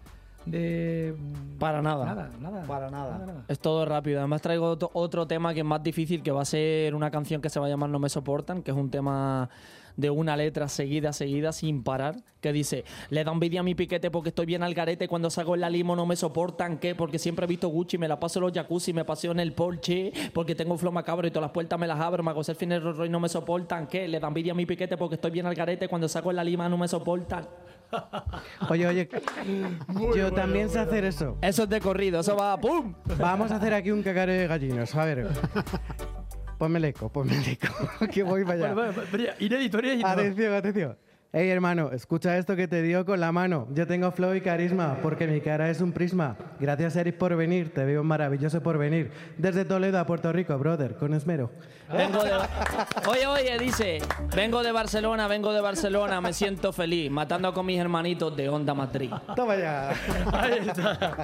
[0.47, 1.14] de...
[1.59, 2.05] Para nada.
[2.05, 2.62] Nada, nada.
[2.64, 3.12] Para nada.
[3.12, 3.45] nada, nada.
[3.49, 4.18] Es todo rápido.
[4.18, 7.40] Además traigo otro, otro tema que es más difícil, que va a ser una canción
[7.40, 9.49] que se va a llamar No me soportan, que es un tema
[9.97, 14.11] de una letra seguida, seguida, sin parar, que dice, le da envidia a mi piquete
[14.11, 16.95] porque estoy bien al garete, cuando salgo en la limo no me soportan, ¿qué?
[16.95, 19.53] Porque siempre he visto Gucci, me la paso en los jacuzzi, me paseo en el
[19.53, 22.43] Porsche, porque tengo un flow macabro y todas las puertas me las abro, me hago
[22.47, 24.09] el fin Royce, no me soportan, ¿qué?
[24.09, 26.45] Le da envidia a mi piquete porque estoy bien al garete, cuando salgo en la
[26.45, 27.47] lima no me soportan.
[28.70, 29.09] Oye, oye,
[30.16, 31.36] yo también sé hacer eso.
[31.43, 32.95] Eso es de corrido, eso va, ¡pum!
[33.18, 34.95] Vamos a hacer aquí un cacareo de gallinos.
[34.95, 35.28] A ver.
[36.62, 37.66] Ponme el eco, ponme el eco.
[38.12, 38.74] que voy para allá.
[38.74, 39.78] Bueno, bueno, pero inédito.
[40.06, 40.96] Atención, atención.
[41.35, 43.66] Hey hermano, escucha esto que te dio con la mano.
[43.72, 46.37] Yo tengo flow y carisma porque mi cara es un prisma.
[46.61, 49.11] Gracias Eric por venir, te veo maravilloso por venir.
[49.39, 51.51] Desde Toledo a Puerto Rico, brother, con esmero.
[51.91, 52.33] Vengo de...
[53.09, 53.99] Oye, oye, dice,
[54.37, 58.74] vengo de Barcelona, vengo de Barcelona, me siento feliz, matando con mis hermanitos de Onda
[58.74, 59.11] Madrid.
[59.35, 59.89] Toma ya.
[60.35, 61.16] Ahí está.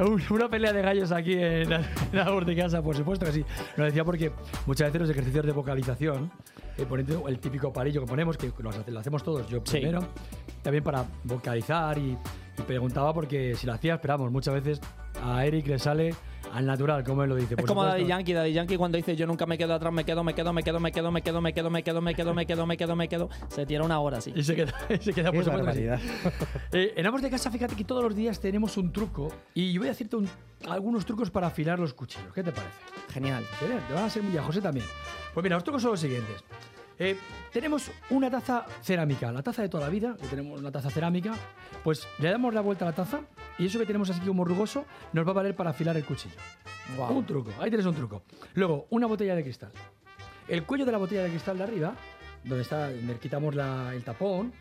[0.00, 3.32] Un- Una pelea de gallos aquí en la, en la de casa, por supuesto que
[3.32, 3.44] sí.
[3.78, 4.30] Lo decía porque
[4.66, 6.30] muchas veces los ejercicios de vocalización,
[6.78, 9.78] eh, poniendo el típico parillo que ponemos, que lo, hace- lo hacemos todos, yo Sí.
[9.78, 10.06] primero,
[10.62, 12.16] también para vocalizar y,
[12.58, 14.80] y preguntaba porque si lo hacía, esperamos, muchas veces
[15.22, 16.14] a Eric le sale
[16.52, 17.54] al natural, como él lo dice.
[17.54, 17.98] Es por como supuesto.
[17.98, 20.52] Daddy Yankee, Daddy Yankee cuando dice yo nunca me quedo atrás, me quedo, me quedo,
[20.52, 22.76] me quedo, me quedo, me quedo, me quedo, me quedo, me quedo, me quedo, me
[22.76, 24.32] quedo, me quedo, se tira una hora así.
[24.36, 25.98] Y se queda, y se queda por barbaridad.
[26.72, 29.80] Eh, en Amos de Casa, fíjate que todos los días tenemos un truco y yo
[29.80, 30.28] voy a decirte un-
[30.68, 32.32] algunos trucos para afilar los cuchillos.
[32.34, 32.74] ¿Qué te parece?
[33.10, 33.44] Genial.
[33.88, 34.86] Te van a ser muy a José también.
[35.34, 36.42] Pues mira, los trucos son los siguientes.
[36.98, 37.16] Eh,
[37.52, 41.34] tenemos una taza cerámica, la taza de toda la vida, que tenemos una taza cerámica,
[41.82, 43.20] pues le damos la vuelta a la taza
[43.58, 46.36] y eso que tenemos así como rugoso nos va a valer para afilar el cuchillo.
[46.96, 47.16] Guau.
[47.18, 48.22] Un truco, ahí tienes un truco.
[48.54, 49.72] Luego, una botella de cristal.
[50.48, 51.94] El cuello de la botella de cristal de arriba,
[52.44, 54.52] donde está, donde quitamos la- el tapón,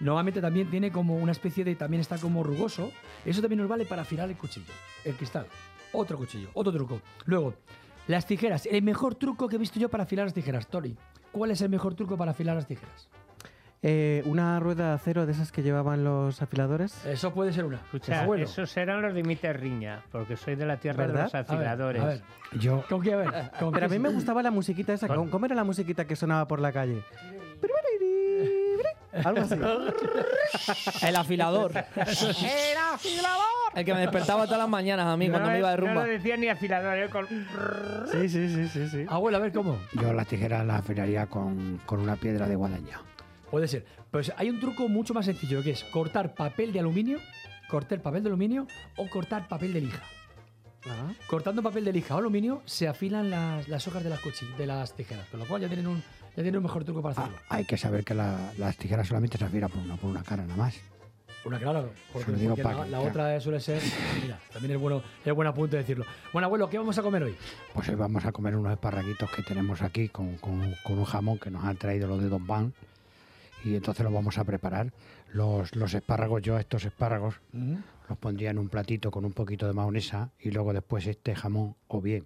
[0.00, 2.92] normalmente también tiene como una especie de, también está como rugoso.
[3.24, 4.72] Eso también nos vale para afilar el cuchillo,
[5.04, 5.46] el cristal.
[5.92, 7.00] Otro cuchillo, otro truco.
[7.26, 7.54] Luego,
[8.06, 8.66] las tijeras.
[8.66, 10.96] El mejor truco que he visto yo para afilar las tijeras, Tori.
[11.32, 13.08] ¿Cuál es el mejor truco para afilar las tijeras?
[13.86, 17.04] Eh, una rueda de acero de esas que llevaban los afiladores.
[17.04, 17.76] Eso puede ser una.
[17.76, 18.44] Escucha, Abuelo.
[18.44, 21.18] esos eran los de Riña, porque soy de la tierra ¿Verdad?
[21.18, 22.02] de los afiladores.
[22.02, 22.22] A ver,
[22.58, 23.12] Yo, ¿Con qué?
[23.12, 23.28] A ver.
[23.60, 25.06] ¿con Pero a qué mí me gustaba la musiquita esa.
[25.06, 27.02] ¿Cómo, cómo era la musiquita que sonaba por la calle?
[29.24, 29.54] Algo así.
[31.06, 31.72] El afilador.
[31.96, 33.44] ¡El afilador!
[33.74, 36.06] El que me despertaba todas las mañanas a mí cuando me iba de No rumba.
[36.06, 37.08] lo decía ni afilador, ¿eh?
[37.10, 37.26] Con...
[37.28, 39.04] Sí, sí, sí, sí, sí.
[39.08, 39.78] Abuelo, a ver cómo.
[39.94, 43.00] yo las tijeras las afilaría con, con una piedra de guadaña.
[43.50, 43.84] Puede ser.
[44.10, 47.18] Pues hay un truco mucho más sencillo que es cortar papel de aluminio,
[47.68, 50.02] cortar papel de aluminio o cortar papel de lija.
[51.26, 54.66] Cortando papel de lija o aluminio se afilan las, las hojas de las, cuchi- de
[54.66, 56.02] las tijeras, con lo cual ya tienen un,
[56.36, 57.38] ya tienen un mejor truco para hacerlo.
[57.48, 60.42] Hay que saber que la- las tijeras solamente se afilan por una, por una cara
[60.44, 60.76] nada más.
[61.44, 63.82] Una claro, porque, porque la, la otra suele ser.
[64.22, 66.06] Mira, también es bueno, es buen apunte decirlo.
[66.32, 67.36] Bueno, abuelo, ¿qué vamos a comer hoy?
[67.74, 71.38] Pues hoy vamos a comer unos esparraguitos que tenemos aquí con, con- con un jamón
[71.38, 72.72] que nos han traído los de Don Van.
[73.62, 74.90] Y entonces los vamos a preparar.
[75.34, 77.34] Los, los espárragos, yo estos espárragos
[78.08, 81.74] los pondría en un platito con un poquito de mayonesa y luego después este jamón,
[81.88, 82.24] o bien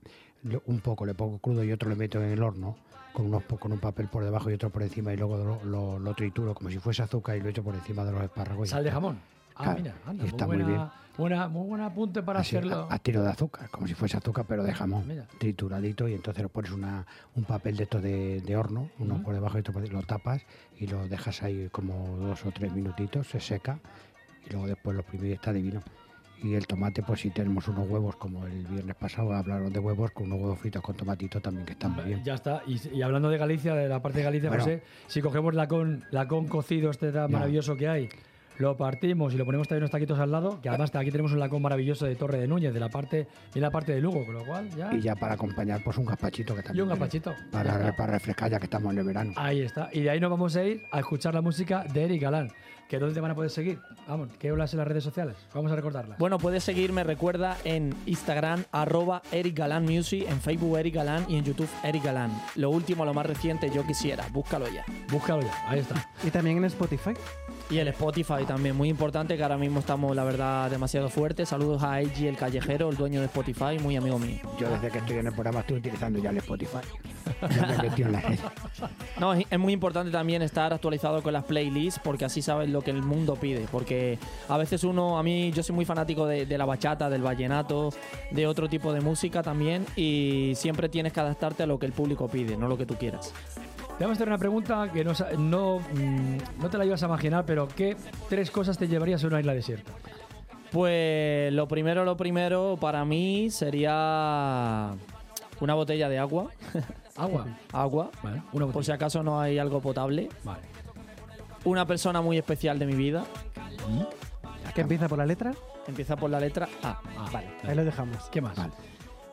[0.67, 2.77] un poco le pongo crudo y otro le meto en el horno
[3.13, 5.99] con, unos, con un papel por debajo y otro por encima y luego lo, lo-
[5.99, 8.69] lo trituro como si fuese azúcar y lo echo por encima de los espárragos.
[8.69, 9.19] y Sal de jamón.
[9.57, 10.89] Ah, mira, anda, y está muy buena, bien.
[11.17, 12.87] buena, muy buen apunte para Así, hacerlo.
[12.89, 15.27] a, a tiro de azúcar, como si fuese azúcar, pero de jamón, Mira.
[15.39, 17.05] trituradito, y entonces lo pones una,
[17.35, 20.43] un papel de estos de, de horno, uno por debajo y otro por lo tapas
[20.79, 23.81] y lo dejas ahí como dos o tres minutitos, se seca,
[24.47, 25.83] y luego después lo primeros está divino.
[26.43, 30.11] Y el tomate, pues si tenemos unos huevos, como el viernes pasado hablaron de huevos,
[30.13, 32.23] con unos huevos fritos con tomatito también, que están muy bien.
[32.25, 32.63] Ya está.
[32.67, 34.63] Y, y hablando de Galicia, de la parte de Galicia, Bueno.
[34.65, 37.33] José, si cogemos la con, la con cocido este tan Ya.
[37.39, 38.09] maravilloso que hay,
[38.59, 41.39] lo partimos y lo ponemos también unos taquitos al lado, que además aquí tenemos un
[41.41, 44.35] lacón maravilloso de Torre de Núñez, de la parte, de la parte de Lugo, con
[44.35, 44.93] lo cual ya.
[44.95, 46.83] Y ya para acompañar, pues un gazpachito que Y también.
[46.85, 47.35] un gazpachito.
[47.53, 49.33] Para, para refrescar ya que estamos en el verano.
[49.37, 49.91] Ahí está.
[49.93, 52.51] Y de ahí nos vamos a ir a escuchar la música de Eric Galán.
[52.89, 53.81] ¿Que dónde te van a poder seguir?
[54.07, 55.37] Vamos, ¿qué hablas en las redes sociales?
[55.53, 56.19] Vamos a recordarlas.
[56.19, 61.37] Bueno, puedes seguirme, recuerda, en Instagram, arroba Eric Galán Music, en Facebook Eric Galán y
[61.37, 62.33] en YouTube Eric Galán.
[62.57, 64.87] Lo último, lo más reciente, yo quisiera, búscalo ya.
[65.11, 66.11] Búscalo ya, ahí está.
[66.25, 67.13] Y también en Spotify.
[67.71, 71.51] Y el Spotify también, muy importante, que ahora mismo estamos, la verdad, demasiado fuertes.
[71.51, 74.39] Saludos a Eiji, el callejero, el dueño de Spotify, muy amigo mío.
[74.59, 76.79] Yo desde que estoy en el programa estoy utilizando ya el Spotify.
[79.21, 82.81] No, es, es muy importante también estar actualizado con las playlists porque así sabes lo
[82.81, 83.67] que el mundo pide.
[83.71, 87.23] Porque a veces uno, a mí, yo soy muy fanático de, de la bachata, del
[87.23, 87.91] vallenato,
[88.31, 91.93] de otro tipo de música también y siempre tienes que adaptarte a lo que el
[91.93, 93.35] público pide, no lo que tú quieras.
[93.99, 97.07] Te vamos a hacer una pregunta que no, no, mm, no te la ibas a
[97.07, 97.97] imaginar, pero ¿qué
[98.29, 99.91] tres cosas te llevarías a una isla desierta?
[100.71, 104.93] Pues lo primero, lo primero para mí sería
[105.61, 106.47] una botella de agua.
[107.17, 107.47] ¿Agua?
[107.73, 108.11] agua.
[108.23, 110.29] Vale, una Por si acaso no hay algo potable.
[110.45, 110.63] Vale.
[111.65, 113.25] Una persona muy especial de mi vida.
[114.77, 115.53] ¿Que empieza por la letra?
[115.89, 117.01] Empieza por la letra A.
[117.33, 118.29] Vale, ahí lo dejamos.
[118.31, 118.57] ¿Qué más?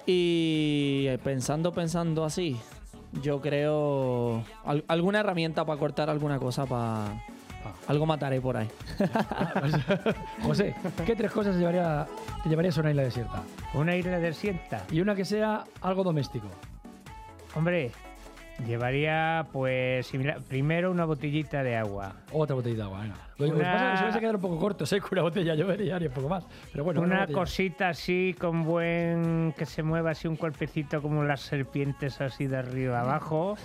[0.07, 2.57] Y eh, pensando, pensando así,
[3.22, 7.05] yo creo al- alguna herramienta para cortar alguna cosa, para
[7.88, 8.68] algo mataré por ahí.
[10.43, 12.07] José, ¿qué tres cosas te, llevaría-
[12.43, 13.43] te llevarías a una isla desierta?
[13.74, 14.84] Una isla desierta.
[14.91, 16.47] Y una que sea algo doméstico.
[17.55, 17.91] Hombre,
[18.66, 22.14] llevaría, pues, similar- primero una botellita de agua.
[22.32, 23.16] Otra botellita de agua, venga.
[23.38, 25.24] Lo que pasa es que se vais a quedar un poco corto, sé que una
[25.24, 26.45] botella llovería y un poco más.
[26.72, 31.41] Pero bueno, una cosita así con buen que se mueva así un cuerpecito como las
[31.41, 33.58] serpientes así de arriba abajo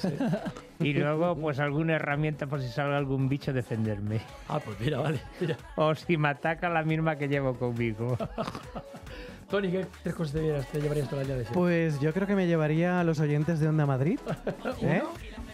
[0.81, 5.21] y luego pues alguna herramienta por si salga algún bicho defenderme Ah, pues mira, vale.
[5.41, 5.57] mira.
[5.77, 8.19] o si me ataca la misma que llevo conmigo
[9.51, 11.59] Tony, ¿qué tres cosas te llevarías, te llevarías a la isla desierta?
[11.59, 14.21] Pues yo creo que me llevaría a los oyentes de Onda Madrid.
[14.83, 15.03] ¿eh?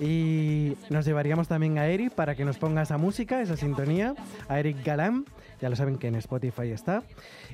[0.01, 4.15] Y nos llevaríamos también a Eric para que nos ponga esa música, esa sintonía.
[4.49, 5.25] A Eric Galán,
[5.63, 7.03] ya lo saben que en Spotify está.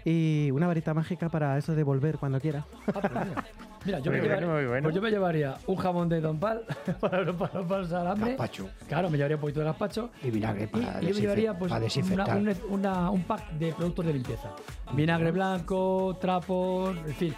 [0.04, 2.66] Y una varita mágica para eso de volver cuando quiera.
[3.84, 4.82] Mira, yo Muy me, bueno, llevaría, muy bueno.
[4.84, 6.62] pues yo me llevaría un jamón de Don Pal
[7.00, 8.30] para para no pasar hambre.
[8.30, 8.68] Gazpacho.
[8.88, 10.10] Claro, me llevaría un poquito de gazpacho.
[10.22, 13.50] Y vinagre Y, para, y yo me llevaría pues, para una- un, una- un pack
[13.52, 14.50] de productos de limpieza.
[14.94, 17.34] Vinagre blanco, trapos, en fin,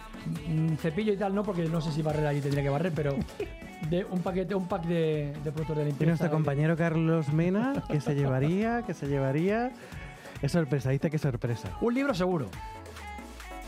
[0.47, 3.15] mm, cepillo y tal, no, porque no sé si barrer allí tendría que barrer, pero
[3.89, 6.09] de un paquete, un pack de, de productos de Y limpieza.
[6.09, 9.71] nuestro de- compañero Carlos Mena, que se llevaría, que se llevaría.
[10.41, 11.69] Es sorpresa, dice que sorpresa.
[11.81, 12.49] Un libro seguro.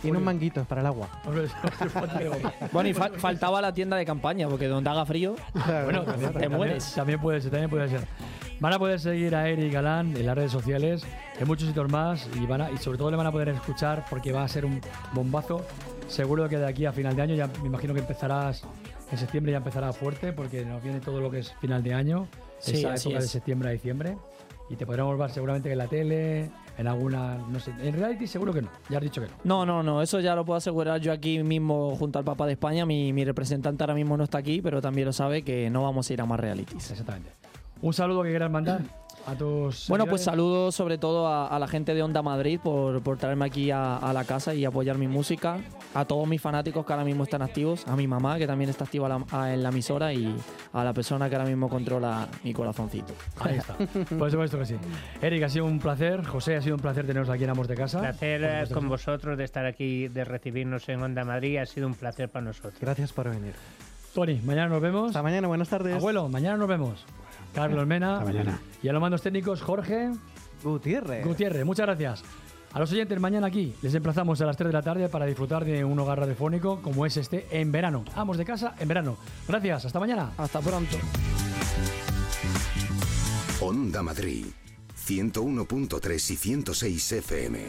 [0.04, 1.08] Y unos manguitos para el agua.
[2.72, 5.36] Bueno, y fa- faltaba la tienda de campaña, porque donde haga frío,
[5.84, 6.94] Bueno, también, te también- mueres.
[6.96, 8.02] También puede ser, también puede ser.
[8.60, 11.04] Van a poder seguir a Eric Galán en las redes sociales,
[11.40, 14.06] en muchos sitios más, y, van a- y sobre todo le van a poder escuchar
[14.10, 14.82] porque va a ser un
[15.14, 15.66] bombazo.
[16.08, 18.64] Seguro que de aquí a final de año, ya me imagino que empezarás
[19.12, 22.28] en septiembre, ya empezará fuerte porque nos viene todo lo que es final de año,
[22.60, 23.32] Sí, esa así época de es.
[23.32, 24.18] septiembre a diciembre.
[24.70, 28.54] Y te podremos ver seguramente en la tele, en alguna, no sé, en reality seguro
[28.54, 29.34] que no, ya has dicho que no.
[29.44, 32.54] No, no, no, eso ya lo puedo asegurar yo aquí mismo junto al Papa de
[32.54, 32.86] España.
[32.86, 36.10] Mi, mi representante ahora mismo no está aquí, pero también lo sabe que no vamos
[36.10, 36.92] a ir a más realities.
[36.92, 37.32] Exactamente.
[37.82, 38.82] Un saludo que quieras mandar
[39.28, 39.88] a tus.
[39.90, 43.46] Bueno, pues saludos sobre todo a, a la gente de Onda Madrid por, por traerme
[43.46, 45.60] aquí a, a la casa y apoyar mi música,
[45.94, 48.86] a todos mis fanáticos que ahora mismo están activos, a mi mamá que también está
[48.86, 50.36] activa la- a- en la emisora y
[50.74, 53.14] a la persona que ahora mismo controla mi corazoncito.
[53.40, 53.76] Ahí está.
[54.18, 54.76] Por supuesto que sí.
[55.22, 56.26] Eric, ha sido un placer.
[56.26, 58.00] José, ha sido un placer teneros aquí en Amos de Casa.
[58.00, 61.58] placer con vosotros de estar aquí, de recibirnos en Onda Madrid.
[61.58, 62.76] Ha sido un placer para nosotros.
[62.80, 63.54] Gracias por venir.
[64.14, 65.08] Tony, mañana nos vemos.
[65.10, 65.96] Hasta mañana, buenas tardes.
[65.96, 67.06] Abuelo, mañana nos vemos.
[67.58, 68.20] Carlos Mena.
[68.20, 68.60] Hasta mañana.
[68.84, 70.12] Y a los mandos técnicos, Jorge
[70.64, 71.26] Gutiérrez.
[71.26, 71.66] Gutiérrez.
[71.66, 72.24] Muchas gracias.
[72.72, 75.66] A los oyentes, mañana aquí les emplazamos a las 3 de la tarde para disfrutar
[75.66, 78.06] de un hogar radiofónico como es este en verano.
[78.14, 79.18] Amos de casa en verano.
[79.48, 80.34] Gracias, hasta mañana.
[80.38, 80.98] Hasta pronto.
[83.60, 84.46] Onda Madrid,
[84.96, 87.60] 101.3 y 106 FM.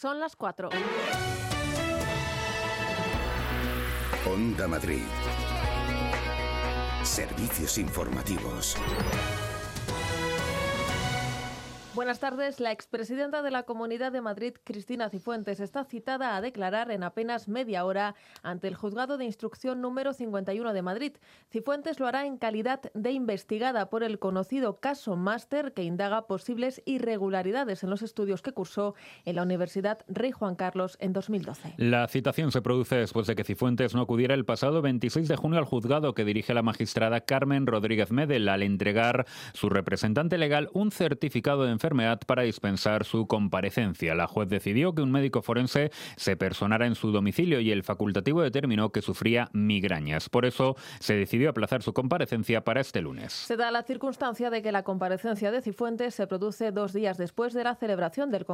[0.00, 0.70] Son las 4.
[4.24, 5.02] Onda Madrid.
[7.02, 8.78] Servicios informativos.
[11.92, 12.60] Buenas tardes.
[12.60, 17.48] La expresidenta de la Comunidad de Madrid, Cristina Cifuentes, está citada a declarar en apenas
[17.48, 18.14] media hora
[18.44, 21.12] ante el Juzgado de Instrucción número 51 de Madrid.
[21.50, 26.80] Cifuentes lo hará en calidad de investigada por el conocido caso Máster que indaga posibles
[26.86, 31.74] irregularidades en los estudios que cursó en la Universidad Rey Juan Carlos en 2012.
[31.76, 35.58] La citación se produce después de que Cifuentes no acudiera el pasado 26 de junio
[35.58, 40.92] al juzgado que dirige la magistrada Carmen Rodríguez Medel al entregar su representante legal un
[40.92, 44.14] certificado de enfermedad para dispensar su comparecencia.
[44.14, 48.42] La juez decidió que un médico forense se personara en su domicilio y el facultativo
[48.42, 50.28] determinó que sufría migrañas.
[50.28, 53.32] Por eso se decidió aplazar su comparecencia para este lunes.
[53.32, 57.54] Se da la circunstancia de que la comparecencia de Cifuentes se produce dos días después
[57.54, 58.48] de la celebración del Congreso